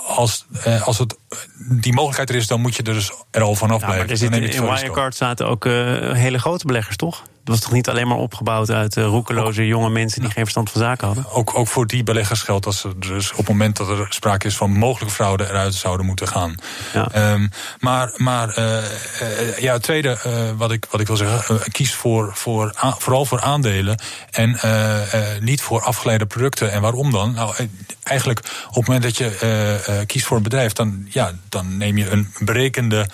als, 0.07 0.47
eh, 0.63 0.87
als 0.87 0.99
het, 0.99 1.17
die 1.59 1.93
mogelijkheid 1.93 2.31
er 2.31 2.37
is, 2.37 2.47
dan 2.47 2.61
moet 2.61 2.77
je 2.77 2.83
er 2.83 2.95
dus 2.95 3.13
er 3.31 3.43
al 3.43 3.55
vanaf 3.55 3.81
ja, 3.81 3.87
blijven. 3.87 4.31
Maar 4.31 4.39
er 4.39 4.55
in 4.55 4.65
Wirecard 4.65 5.15
zaten 5.15 5.47
ook 5.47 5.65
uh, 5.65 6.13
hele 6.13 6.39
grote 6.39 6.67
beleggers, 6.67 6.97
toch? 6.97 7.23
Het 7.49 7.57
was 7.57 7.67
toch 7.67 7.77
niet 7.77 7.89
alleen 7.89 8.09
maar 8.09 8.17
opgebouwd 8.17 8.71
uit 8.71 8.97
uh, 8.97 9.05
roekeloze 9.05 9.67
jonge 9.67 9.91
mensen 9.91 10.21
die 10.21 10.31
geen 10.31 10.43
verstand 10.43 10.71
van 10.71 10.81
zaken 10.81 11.07
hadden? 11.07 11.27
Ook, 11.31 11.59
ook 11.59 11.69
voor 11.69 11.87
die 11.87 12.05
beleggers 12.05 12.43
geldt 12.43 12.65
dat 12.65 12.75
ze 12.75 12.99
dus 12.99 13.31
op 13.31 13.37
het 13.37 13.49
moment 13.49 13.77
dat 13.77 13.89
er 13.89 14.07
sprake 14.09 14.47
is 14.47 14.57
van 14.57 14.71
mogelijke 14.71 15.15
fraude 15.15 15.49
eruit 15.49 15.75
zouden 15.75 16.07
moeten 16.07 16.29
gaan. 16.29 16.55
Ja. 16.93 17.33
Um, 17.33 17.51
maar 17.79 18.13
maar 18.17 18.59
uh, 18.59 18.65
uh, 18.65 19.59
ja, 19.59 19.73
het 19.73 19.83
tweede 19.83 20.19
wat, 20.57 20.73
ik, 20.73 20.87
wat 20.91 21.01
ik 21.01 21.07
wil 21.07 21.17
zeggen, 21.17 21.73
kies 21.73 21.95
voor, 21.95 22.31
voor, 22.35 22.73
vooral 22.99 23.25
voor 23.25 23.41
aandelen 23.41 24.01
en 24.31 24.59
niet 25.41 25.61
voor 25.61 25.83
afgeleide 25.83 26.27
producten. 26.27 26.73
En 26.73 26.81
waarom 26.81 27.11
dan? 27.11 27.33
Nou, 27.33 27.69
eigenlijk 28.03 28.39
op 28.69 28.75
het 28.75 28.87
moment 28.87 29.03
dat 29.03 29.17
je 29.17 30.05
kiest 30.07 30.27
voor 30.27 30.37
een 30.37 30.43
bedrijf, 30.43 30.73
dan, 30.73 31.07
ja, 31.09 31.33
dan 31.49 31.77
neem 31.77 31.97
je 31.97 32.11
een 32.11 32.35
berekende 32.39 33.09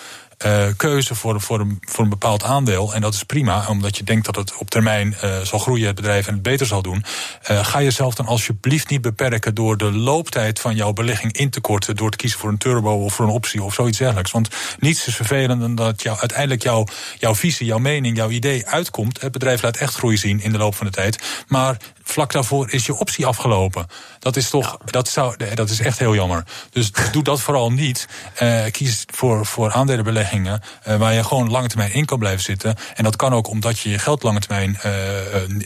uh, 0.45 0.67
keuze 0.77 1.15
voor, 1.15 1.41
voor, 1.41 1.59
een, 1.59 1.77
voor 1.81 2.03
een 2.03 2.09
bepaald 2.09 2.43
aandeel. 2.43 2.93
En 2.93 3.01
dat 3.01 3.13
is 3.13 3.23
prima, 3.23 3.65
omdat 3.69 3.97
je 3.97 4.03
denkt 4.03 4.25
dat 4.25 4.35
het 4.35 4.57
op 4.57 4.69
termijn 4.69 5.15
uh, 5.23 5.39
zal 5.39 5.59
groeien, 5.59 5.87
het 5.87 5.95
bedrijf, 5.95 6.27
en 6.27 6.33
het 6.33 6.41
beter 6.41 6.65
zal 6.65 6.81
doen. 6.81 7.05
Uh, 7.51 7.65
ga 7.65 7.81
jezelf 7.81 8.15
dan 8.15 8.25
alsjeblieft 8.25 8.89
niet 8.89 9.01
beperken 9.01 9.55
door 9.55 9.77
de 9.77 9.91
looptijd 9.91 10.59
van 10.59 10.75
jouw 10.75 10.93
belegging 10.93 11.33
in 11.33 11.49
te 11.49 11.61
korten. 11.61 11.95
Door 11.95 12.11
te 12.11 12.17
kiezen 12.17 12.39
voor 12.39 12.49
een 12.49 12.57
turbo 12.57 13.03
of 13.03 13.13
voor 13.13 13.25
een 13.25 13.31
optie 13.31 13.63
of 13.63 13.73
zoiets 13.73 13.97
dergelijks. 13.97 14.31
Want 14.31 14.49
niets 14.79 15.07
is 15.07 15.15
vervelender 15.15 15.59
dan 15.59 15.75
dat 15.75 16.01
jou, 16.01 16.19
uiteindelijk 16.19 16.63
jouw, 16.63 16.85
jouw 17.19 17.35
visie, 17.35 17.65
jouw 17.65 17.77
mening, 17.77 18.17
jouw 18.17 18.29
idee 18.29 18.67
uitkomt. 18.67 19.21
Het 19.21 19.31
bedrijf 19.31 19.61
laat 19.61 19.77
echt 19.77 19.95
groei 19.95 20.17
zien 20.17 20.41
in 20.41 20.51
de 20.51 20.57
loop 20.57 20.75
van 20.75 20.85
de 20.85 20.91
tijd. 20.91 21.43
Maar 21.47 21.77
vlak 22.05 22.31
daarvoor 22.31 22.71
is 22.71 22.85
je 22.85 22.95
optie 22.95 23.25
afgelopen. 23.25 23.85
Dat 24.19 24.35
is 24.35 24.49
toch, 24.49 24.77
ja. 24.85 24.91
dat, 24.91 25.07
zou, 25.07 25.35
dat 25.53 25.69
is 25.69 25.79
echt 25.79 25.99
heel 25.99 26.15
jammer. 26.15 26.43
Dus 26.69 26.91
doe 27.11 27.23
dat 27.23 27.41
vooral 27.41 27.71
niet. 27.71 28.07
Uh, 28.41 28.63
kies 28.71 29.05
voor, 29.07 29.45
voor 29.45 29.71
aandelenbeleggingen 29.71 30.61
uh, 30.87 30.95
waar 30.95 31.13
je 31.13 31.23
gewoon 31.23 31.51
lange 31.51 31.67
termijn 31.67 31.93
in 31.93 32.05
kan 32.05 32.19
blijven 32.19 32.43
zitten. 32.43 32.75
En 32.95 33.03
dat 33.03 33.15
kan 33.15 33.33
ook 33.33 33.47
omdat 33.47 33.79
je 33.79 33.89
je 33.89 33.99
geld 33.99 34.23
lange 34.23 34.39
termijn 34.39 34.79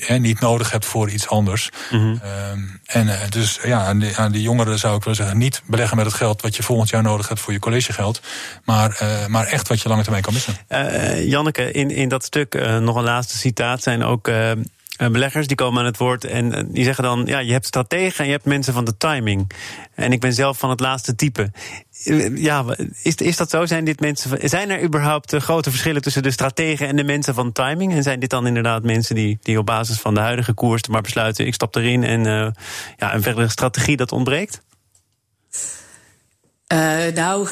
uh, 0.09 0.17
niet 0.17 0.39
nodig 0.39 0.71
hebt 0.71 0.85
voor 0.85 1.09
iets 1.09 1.27
anders. 1.27 1.69
Mm 1.91 1.99
-hmm. 1.99 2.21
um, 2.51 2.81
en 2.85 3.29
dus 3.29 3.59
ja, 3.63 3.85
aan 3.85 3.99
die, 3.99 4.17
aan 4.17 4.31
die 4.31 4.41
jongeren 4.41 4.79
zou 4.79 4.95
ik 4.95 5.03
willen 5.03 5.17
zeggen: 5.17 5.37
niet 5.37 5.61
beleggen 5.65 5.97
met 5.97 6.05
het 6.05 6.15
geld 6.15 6.41
wat 6.41 6.55
je 6.55 6.63
volgend 6.63 6.89
jaar 6.89 7.03
nodig 7.03 7.27
hebt 7.27 7.39
voor 7.39 7.53
je 7.53 7.59
collegegeld. 7.59 8.21
Maar, 8.63 9.03
maar 9.27 9.45
echt 9.45 9.67
wat 9.67 9.81
je 9.81 9.89
lange 9.89 10.01
termijn 10.01 10.23
kan 10.23 10.33
missen. 10.33 10.57
Janneke, 11.29 11.71
in, 11.71 11.91
in 11.91 12.09
dat 12.09 12.23
stuk 12.23 12.53
nog 12.79 12.95
een 12.95 13.03
laatste 13.03 13.37
citaat 13.37 13.83
zijn 13.83 14.03
ook 14.03 14.29
beleggers 15.07 15.47
die 15.47 15.55
komen 15.55 15.79
aan 15.79 15.85
het 15.85 15.97
woord 15.97 16.25
en 16.25 16.71
die 16.71 16.83
zeggen 16.83 17.03
dan: 17.03 17.25
ja, 17.25 17.39
je 17.39 17.51
hebt 17.51 17.65
strategen 17.65 18.19
en 18.19 18.25
je 18.25 18.31
hebt 18.31 18.45
mensen 18.45 18.73
van 18.73 18.85
de 18.85 18.97
timing. 18.97 19.51
En 19.95 20.11
ik 20.11 20.19
ben 20.19 20.33
zelf 20.33 20.57
van 20.57 20.69
het 20.69 20.79
laatste 20.79 21.15
type. 21.15 21.51
Ja, 22.35 22.65
is, 23.03 23.15
is 23.15 23.37
dat 23.37 23.49
zo? 23.49 23.65
Zijn 23.65 23.85
dit 23.85 23.99
mensen? 23.99 24.49
Zijn 24.49 24.69
er 24.69 24.83
überhaupt 24.83 25.35
grote 25.35 25.69
verschillen 25.69 26.01
tussen 26.01 26.23
de 26.23 26.31
strategen 26.31 26.87
en 26.87 26.95
de 26.95 27.03
mensen 27.03 27.33
van 27.33 27.51
timing? 27.51 27.93
En 27.93 28.03
zijn 28.03 28.19
dit 28.19 28.29
dan 28.29 28.47
inderdaad 28.47 28.83
mensen 28.83 29.15
die, 29.15 29.37
die 29.41 29.57
op 29.57 29.65
basis 29.65 29.99
van 29.99 30.13
de 30.13 30.19
huidige 30.19 30.53
koers 30.53 30.87
maar 30.87 31.01
besluiten: 31.01 31.45
ik 31.45 31.53
stap 31.53 31.75
erin 31.75 32.03
en 32.03 32.19
uh, 32.19 32.47
ja, 32.97 33.13
een 33.13 33.21
verdere 33.21 33.49
strategie 33.49 33.97
dat 33.97 34.11
ontbreekt? 34.11 34.61
Nou, 37.13 37.47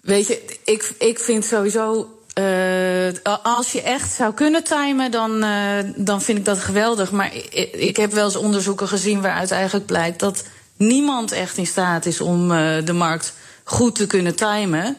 weet 0.00 0.26
je, 0.26 0.58
ik, 0.64 0.94
ik 0.98 1.18
vind 1.18 1.44
sowieso 1.44 2.13
uh, 2.38 3.08
als 3.42 3.72
je 3.72 3.82
echt 3.82 4.12
zou 4.12 4.34
kunnen 4.34 4.64
timen, 4.64 5.10
dan, 5.10 5.44
uh, 5.44 5.78
dan 5.96 6.22
vind 6.22 6.38
ik 6.38 6.44
dat 6.44 6.58
geweldig. 6.58 7.12
Maar 7.12 7.34
ik, 7.72 7.96
heb 7.96 8.12
wel 8.12 8.24
eens 8.24 8.36
onderzoeken 8.36 8.88
gezien 8.88 9.20
waaruit 9.20 9.50
eigenlijk 9.50 9.86
blijkt 9.86 10.20
dat 10.20 10.44
niemand 10.76 11.32
echt 11.32 11.56
in 11.56 11.66
staat 11.66 12.06
is 12.06 12.20
om 12.20 12.50
uh, 12.50 12.84
de 12.84 12.92
markt 12.92 13.34
goed 13.64 13.94
te 13.94 14.06
kunnen 14.06 14.34
timen. 14.34 14.96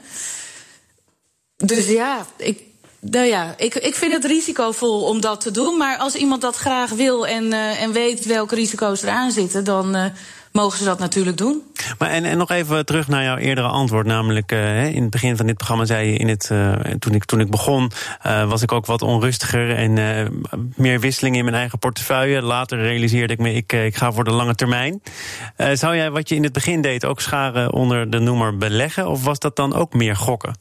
Dus 1.58 1.88
ja, 1.88 2.26
ik, 2.38 2.62
nou 3.00 3.26
ja, 3.26 3.54
ik, 3.58 3.76
ik 3.76 3.96
vind 3.96 4.14
het 4.14 4.26
risicovol 4.26 5.04
om 5.04 5.22
dat 5.22 5.42
te 5.42 5.52
doen. 5.52 5.78
Maar 5.78 5.98
als 5.98 6.16
iemand 6.16 6.42
dat 6.42 6.56
graag 6.56 6.90
wil 6.90 7.28
en, 7.28 7.54
en 7.54 7.92
weet 7.92 8.26
welke 8.26 8.56
risico's 8.56 9.02
eraan 9.02 9.32
zitten, 9.32 9.64
dan 9.64 10.12
mogen 10.56 10.78
ze 10.78 10.84
dat 10.84 11.00
natuurlijk 11.00 11.38
doen. 11.38 11.64
Maar 11.98 12.10
en, 12.10 12.26
en 12.26 12.38
nog 12.38 12.52
even 12.52 12.86
terug 12.86 13.08
naar 13.08 13.24
jouw 13.24 13.38
eerdere 13.38 13.68
antwoord. 13.68 14.06
Namelijk, 14.06 14.52
uh, 14.52 14.86
in 14.86 15.02
het 15.02 15.10
begin 15.10 15.38
van 15.38 15.46
dit 15.46 15.56
programma 15.56 15.86
zei 15.86 16.12
je 16.12 16.18
in 16.18 16.28
het. 16.28 16.50
Uh, 16.52 16.74
toen, 17.00 17.14
ik, 17.14 17.26
toen 17.26 17.40
ik 17.40 17.50
begon, 17.50 17.92
uh, 18.26 18.50
was 18.50 18.62
ik 18.62 18.72
ook 18.72 18.86
wat 18.86 19.02
onrustiger 19.02 19.76
en 19.76 19.94
meer 20.76 21.00
wisseling 21.00 21.36
in 21.36 21.44
mijn 21.44 21.56
eigen 21.56 21.80
portefeuille. 21.80 22.42
Later 22.42 22.78
realiseerde 22.80 23.34
ik 23.34 23.40
me, 23.40 23.54
ik, 23.54 23.74
ik 23.74 23.96
ga 23.96 24.12
voor 24.12 24.24
de 24.24 24.32
lange 24.32 24.56
termijn. 24.56 25.02
zou 25.74 25.96
jij 25.96 26.12
wat 26.12 26.30
je 26.30 26.36
in 26.36 26.44
het 26.44 26.54
begin 26.54 26.82
deed 26.82 27.06
ook 27.06 27.22
scharen 27.22 27.74
onder 27.74 28.10
de 28.10 28.20
noemer 28.20 28.58
beleggen? 28.58 29.08
Of 29.08 29.24
was 29.24 29.40
dat 29.40 29.56
dan 29.56 29.74
ook 29.74 29.94
meer 29.94 30.16
gokken? 30.16 30.56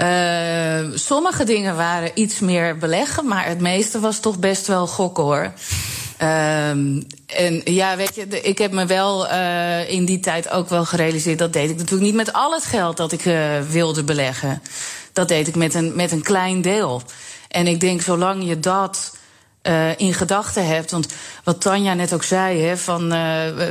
Uh, 0.00 0.80
sommige 0.94 1.44
dingen 1.44 1.76
waren 1.76 2.10
iets 2.14 2.38
meer 2.38 2.78
beleggen, 2.78 3.26
maar 3.28 3.46
het 3.46 3.60
meeste 3.60 4.00
was 4.00 4.20
toch 4.20 4.38
best 4.38 4.66
wel 4.66 4.86
gokken 4.86 5.24
hoor. 5.24 5.52
Um, 6.22 7.06
en 7.26 7.60
ja, 7.64 7.96
weet 7.96 8.14
je, 8.14 8.40
ik 8.42 8.58
heb 8.58 8.72
me 8.72 8.86
wel 8.86 9.26
uh, 9.26 9.90
in 9.90 10.04
die 10.04 10.20
tijd 10.20 10.50
ook 10.50 10.68
wel 10.68 10.84
gerealiseerd. 10.84 11.38
Dat 11.38 11.52
deed 11.52 11.70
ik 11.70 11.76
natuurlijk 11.76 12.02
niet 12.02 12.14
met 12.14 12.32
al 12.32 12.52
het 12.52 12.64
geld 12.64 12.96
dat 12.96 13.12
ik 13.12 13.24
uh, 13.24 13.60
wilde 13.60 14.04
beleggen. 14.04 14.62
Dat 15.12 15.28
deed 15.28 15.48
ik 15.48 15.54
met 15.54 15.74
een, 15.74 15.96
met 15.96 16.12
een 16.12 16.22
klein 16.22 16.62
deel. 16.62 17.02
En 17.48 17.66
ik 17.66 17.80
denk, 17.80 18.02
zolang 18.02 18.48
je 18.48 18.60
dat 18.60 19.16
uh, 19.62 19.98
in 19.98 20.14
gedachten 20.14 20.66
hebt. 20.66 20.90
Want 20.90 21.06
wat 21.44 21.60
Tanja 21.60 21.94
net 21.94 22.14
ook 22.14 22.24
zei, 22.24 22.62
hè, 22.62 22.76
van, 22.76 23.02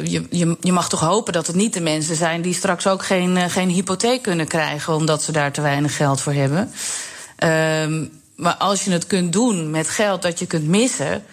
je, 0.03 0.27
je, 0.29 0.57
je 0.61 0.71
mag 0.71 0.89
toch 0.89 0.99
hopen 0.99 1.33
dat 1.33 1.47
het 1.47 1.55
niet 1.55 1.73
de 1.73 1.81
mensen 1.81 2.15
zijn 2.15 2.41
die 2.41 2.53
straks 2.53 2.87
ook 2.87 3.05
geen, 3.05 3.49
geen 3.49 3.69
hypotheek 3.69 4.21
kunnen 4.21 4.47
krijgen, 4.47 4.93
omdat 4.93 5.23
ze 5.23 5.31
daar 5.31 5.51
te 5.51 5.61
weinig 5.61 5.95
geld 5.95 6.21
voor 6.21 6.33
hebben. 6.33 6.71
Um, 7.43 8.11
maar 8.35 8.55
als 8.55 8.83
je 8.83 8.91
het 8.91 9.07
kunt 9.07 9.33
doen 9.33 9.71
met 9.71 9.89
geld 9.89 10.21
dat 10.21 10.39
je 10.39 10.45
kunt 10.45 10.67
missen 10.67 11.23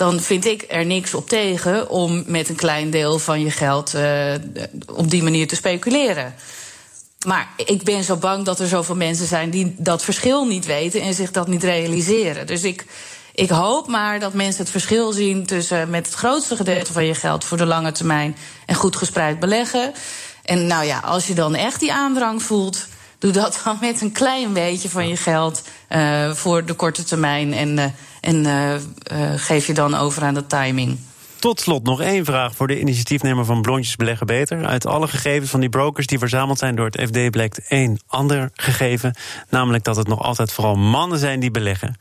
dan 0.00 0.20
vind 0.20 0.44
ik 0.44 0.64
er 0.68 0.86
niks 0.86 1.14
op 1.14 1.28
tegen 1.28 1.90
om 1.90 2.22
met 2.26 2.48
een 2.48 2.56
klein 2.56 2.90
deel 2.90 3.18
van 3.18 3.40
je 3.40 3.50
geld 3.50 3.94
uh, 3.94 4.34
op 4.86 5.10
die 5.10 5.22
manier 5.22 5.48
te 5.48 5.54
speculeren. 5.54 6.34
Maar 7.26 7.48
ik 7.56 7.82
ben 7.82 8.04
zo 8.04 8.16
bang 8.16 8.44
dat 8.44 8.60
er 8.60 8.66
zoveel 8.66 8.94
mensen 8.96 9.26
zijn 9.26 9.50
die 9.50 9.74
dat 9.78 10.04
verschil 10.04 10.46
niet 10.46 10.66
weten 10.66 11.00
en 11.00 11.14
zich 11.14 11.30
dat 11.30 11.48
niet 11.48 11.64
realiseren. 11.64 12.46
Dus 12.46 12.62
ik, 12.62 12.86
ik 13.34 13.50
hoop 13.50 13.88
maar 13.88 14.20
dat 14.20 14.34
mensen 14.34 14.60
het 14.60 14.70
verschil 14.70 15.12
zien 15.12 15.46
tussen 15.46 15.90
met 15.90 16.06
het 16.06 16.14
grootste 16.14 16.56
gedeelte 16.56 16.92
van 16.92 17.04
je 17.04 17.14
geld 17.14 17.44
voor 17.44 17.56
de 17.56 17.66
lange 17.66 17.92
termijn 17.92 18.36
en 18.66 18.74
goed 18.74 18.96
gespreid 18.96 19.40
beleggen. 19.40 19.92
En 20.44 20.66
nou 20.66 20.84
ja, 20.84 20.98
als 20.98 21.26
je 21.26 21.34
dan 21.34 21.54
echt 21.54 21.80
die 21.80 21.92
aandrang 21.92 22.42
voelt, 22.42 22.86
doe 23.20 23.32
dat 23.32 23.60
dan 23.64 23.78
met 23.80 24.00
een 24.00 24.12
klein 24.12 24.52
beetje 24.52 24.88
van 24.88 25.08
je 25.08 25.16
geld 25.16 25.62
uh, 25.88 26.34
voor 26.34 26.64
de 26.64 26.74
korte 26.74 27.04
termijn. 27.04 27.52
En, 27.52 27.76
uh, 27.78 27.84
en 28.20 28.44
uh, 28.44 29.32
geef 29.36 29.66
je 29.66 29.74
dan 29.74 29.94
over 29.94 30.22
aan 30.22 30.34
de 30.34 30.46
timing. 30.46 30.98
Tot 31.38 31.60
slot 31.60 31.82
nog 31.82 32.00
één 32.00 32.24
vraag 32.24 32.54
voor 32.54 32.66
de 32.66 32.80
initiatiefnemer 32.80 33.44
van 33.44 33.62
Blondjes 33.62 33.96
Beleggen 33.96 34.26
Beter. 34.26 34.66
Uit 34.66 34.86
alle 34.86 35.08
gegevens 35.08 35.50
van 35.50 35.60
die 35.60 35.68
brokers 35.68 36.06
die 36.06 36.18
verzameld 36.18 36.58
zijn 36.58 36.76
door 36.76 36.86
het 36.90 37.00
FD 37.08 37.30
blijkt 37.30 37.68
één 37.68 38.00
ander 38.06 38.50
gegeven. 38.54 39.14
Namelijk 39.48 39.84
dat 39.84 39.96
het 39.96 40.08
nog 40.08 40.22
altijd 40.22 40.52
vooral 40.52 40.76
mannen 40.76 41.18
zijn 41.18 41.40
die 41.40 41.50
beleggen. 41.50 42.00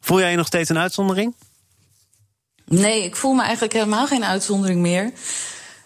Voel 0.00 0.20
jij 0.20 0.30
je 0.30 0.36
nog 0.36 0.46
steeds 0.46 0.68
een 0.70 0.78
uitzondering? 0.78 1.34
Nee, 2.64 3.04
ik 3.04 3.16
voel 3.16 3.32
me 3.32 3.42
eigenlijk 3.42 3.72
helemaal 3.72 4.06
geen 4.06 4.24
uitzondering 4.24 4.80
meer. 4.80 5.12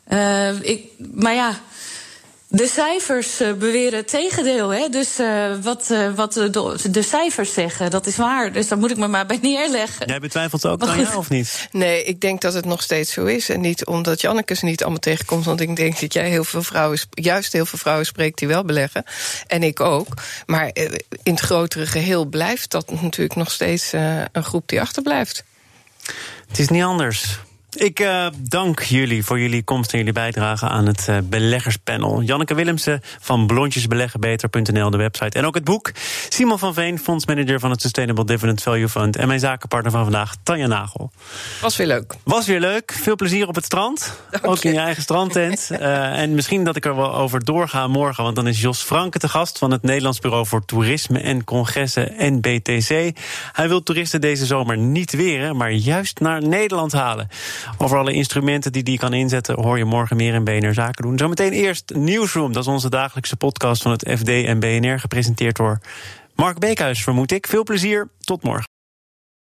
Uh, 0.09 0.63
ik, 0.63 0.85
maar 1.15 1.35
ja, 1.35 1.55
De 2.53 2.67
cijfers 2.67 3.41
uh, 3.41 3.53
beweren 3.53 3.99
het 3.99 4.09
tegendeel. 4.09 4.69
Hè? 4.69 4.89
Dus 4.89 5.21
uh, 5.21 5.57
wat, 5.63 5.89
uh, 5.91 6.15
wat 6.15 6.33
de, 6.33 6.91
de, 6.91 7.03
cijfers 7.03 7.53
zeggen, 7.53 7.91
dat 7.91 8.07
is 8.07 8.17
waar. 8.17 8.53
Dus 8.53 8.69
daar 8.69 8.79
moet 8.79 8.91
ik 8.91 8.97
me 8.97 9.09
maar 9.09 9.27
bij 9.27 9.39
neerleggen. 9.43 10.07
Jij 10.07 10.21
betwijfelt 10.21 10.67
ook 10.67 10.83
aan 10.83 11.01
jou, 11.01 11.17
of 11.17 11.31
niet? 11.31 11.69
Nee, 11.73 12.05
ik 12.05 12.21
denk 12.21 12.41
dat 12.41 12.55
het 12.55 12.65
nog 12.65 12.83
steeds 12.83 13.13
zo 13.13 13.25
is. 13.25 13.49
En 13.49 13.61
niet 13.61 13.87
omdat 13.87 14.21
Janneke 14.21 14.55
ze 14.55 14.65
niet 14.65 14.81
allemaal 14.81 14.99
tegenkomt. 14.99 15.45
Want 15.45 15.61
ik 15.61 15.77
denk 15.77 16.01
dat 16.01 16.13
jij 16.13 16.29
heel 16.29 16.45
veel 16.45 16.63
vrouwen, 16.63 16.99
juist 17.11 17.53
heel 17.53 17.67
veel 17.67 17.79
vrouwen 17.79 18.07
spreekt 18.07 18.39
die 18.39 18.49
wel 18.49 18.65
beleggen. 18.65 19.05
En 19.47 19.63
ik 19.63 19.81
ook. 19.81 20.07
Maar 20.47 20.71
in 21.23 21.33
het 21.33 21.41
grotere 21.41 21.87
geheel 21.87 22.25
blijft 22.25 22.71
dat 22.71 23.01
natuurlijk 23.03 23.35
nog 23.35 23.51
steeds 23.51 23.93
een 24.33 24.45
groep 24.45 24.69
die 24.69 24.81
achterblijft. 24.81 25.45
Het 26.49 26.59
is 26.59 26.69
niet 26.69 26.83
anders. 26.83 27.39
Ik 27.77 28.01
uh, 28.01 28.27
dank 28.39 28.81
jullie 28.81 29.25
voor 29.25 29.41
jullie 29.41 29.63
komst 29.63 29.93
en 29.93 29.99
jullie 29.99 30.13
bijdrage 30.13 30.69
aan 30.69 30.87
het 30.87 31.07
uh, 31.11 31.17
beleggerspanel. 31.25 32.23
Janneke 32.23 32.55
Willemsen 32.55 33.01
van 33.21 33.47
blondjesbeleggenbeter.nl, 33.47 34.91
de 34.91 34.97
website. 34.97 35.39
En 35.39 35.45
ook 35.45 35.55
het 35.55 35.65
boek. 35.65 35.91
Simon 36.29 36.59
van 36.59 36.75
Veen, 36.75 36.99
fondsmanager 36.99 37.61
van 37.61 37.71
het 37.71 37.81
Sustainable 37.81 38.25
Dividend 38.25 38.63
Value 38.63 38.89
Fund. 38.89 39.17
En 39.17 39.27
mijn 39.27 39.41
zakenpartner 39.41 39.93
van 39.93 40.03
vandaag, 40.03 40.35
Tanja 40.43 40.67
Nagel. 40.67 41.13
Was 41.61 41.77
weer 41.77 41.87
leuk. 41.87 42.15
Was 42.23 42.47
weer 42.47 42.61
leuk. 42.61 42.93
Veel 42.93 43.17
plezier 43.17 43.49
op 43.49 43.55
het 43.55 43.65
strand. 43.65 44.21
ook 44.43 44.65
in 44.65 44.73
je 44.73 44.79
eigen 44.79 45.03
strandtent. 45.03 45.69
uh, 45.73 46.19
en 46.23 46.35
misschien 46.35 46.65
dat 46.65 46.77
ik 46.77 46.85
er 46.85 46.97
wel 46.97 47.15
over 47.15 47.45
doorga 47.45 47.87
morgen. 47.87 48.25
Want 48.25 48.37
dan 48.37 48.47
is 48.47 48.61
Jos 48.61 48.83
Franke 48.83 49.19
te 49.19 49.29
gast 49.29 49.59
van 49.59 49.71
het 49.71 49.83
Nederlands 49.83 50.19
Bureau 50.19 50.47
voor 50.47 50.65
Toerisme 50.65 51.19
en 51.19 51.45
Congressen 51.45 52.13
NBTC. 52.19 53.17
Hij 53.53 53.69
wil 53.69 53.83
toeristen 53.83 54.21
deze 54.21 54.47
zomer 54.47 54.77
niet 54.77 55.13
weren, 55.13 55.57
maar 55.57 55.73
juist 55.73 56.21
naar 56.21 56.43
Nederland 56.43 56.93
halen. 56.93 57.29
Over 57.79 57.99
alle 57.99 58.13
instrumenten 58.13 58.73
die 58.73 58.83
die 58.83 58.99
kan 58.99 59.13
inzetten 59.13 59.55
hoor 59.55 59.79
je 59.79 59.85
morgen 59.85 60.17
meer 60.17 60.35
in 60.35 60.45
BNR 60.45 60.75
Zaken 60.75 61.03
doen. 61.03 61.19
Zometeen 61.19 61.53
eerst 61.53 61.95
Newsroom, 61.95 62.53
dat 62.53 62.63
is 62.63 62.69
onze 62.69 62.91
dagelijkse 62.91 63.37
podcast 63.37 63.83
van 63.83 63.91
het 63.91 64.11
FD 64.19 64.29
en 64.29 64.61
BNR, 64.61 65.01
gepresenteerd 65.01 65.57
door 65.57 65.81
Mark 66.35 66.59
Beekhuis, 66.59 67.03
vermoed 67.03 67.33
ik. 67.33 67.47
Veel 67.47 67.63
plezier, 67.63 68.11
tot 68.21 68.43
morgen. 68.43 68.69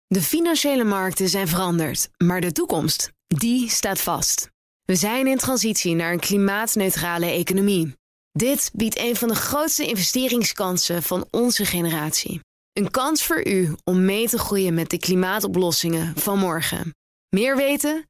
De 0.06 0.22
financiële 0.22 0.84
markten 0.84 1.28
zijn 1.28 1.48
veranderd, 1.48 2.08
maar 2.16 2.40
de 2.40 2.52
toekomst, 2.52 3.12
die 3.26 3.68
staat 3.68 4.00
vast. 4.00 4.50
We 4.84 4.94
zijn 4.94 5.26
in 5.26 5.36
transitie 5.36 5.94
naar 5.94 6.12
een 6.12 6.20
klimaatneutrale 6.20 7.26
economie. 7.26 7.94
Dit 8.32 8.70
biedt 8.74 8.98
een 8.98 9.16
van 9.16 9.28
de 9.28 9.34
grootste 9.34 9.86
investeringskansen 9.86 11.02
van 11.02 11.26
onze 11.30 11.64
generatie. 11.64 12.40
Een 12.72 12.90
kans 12.90 13.24
voor 13.24 13.46
u 13.46 13.74
om 13.84 14.04
mee 14.04 14.28
te 14.28 14.38
groeien 14.38 14.74
met 14.74 14.90
de 14.90 14.98
klimaatoplossingen 14.98 16.16
van 16.16 16.38
morgen. 16.38 16.94
Meer 17.28 17.56
weten? 17.56 18.09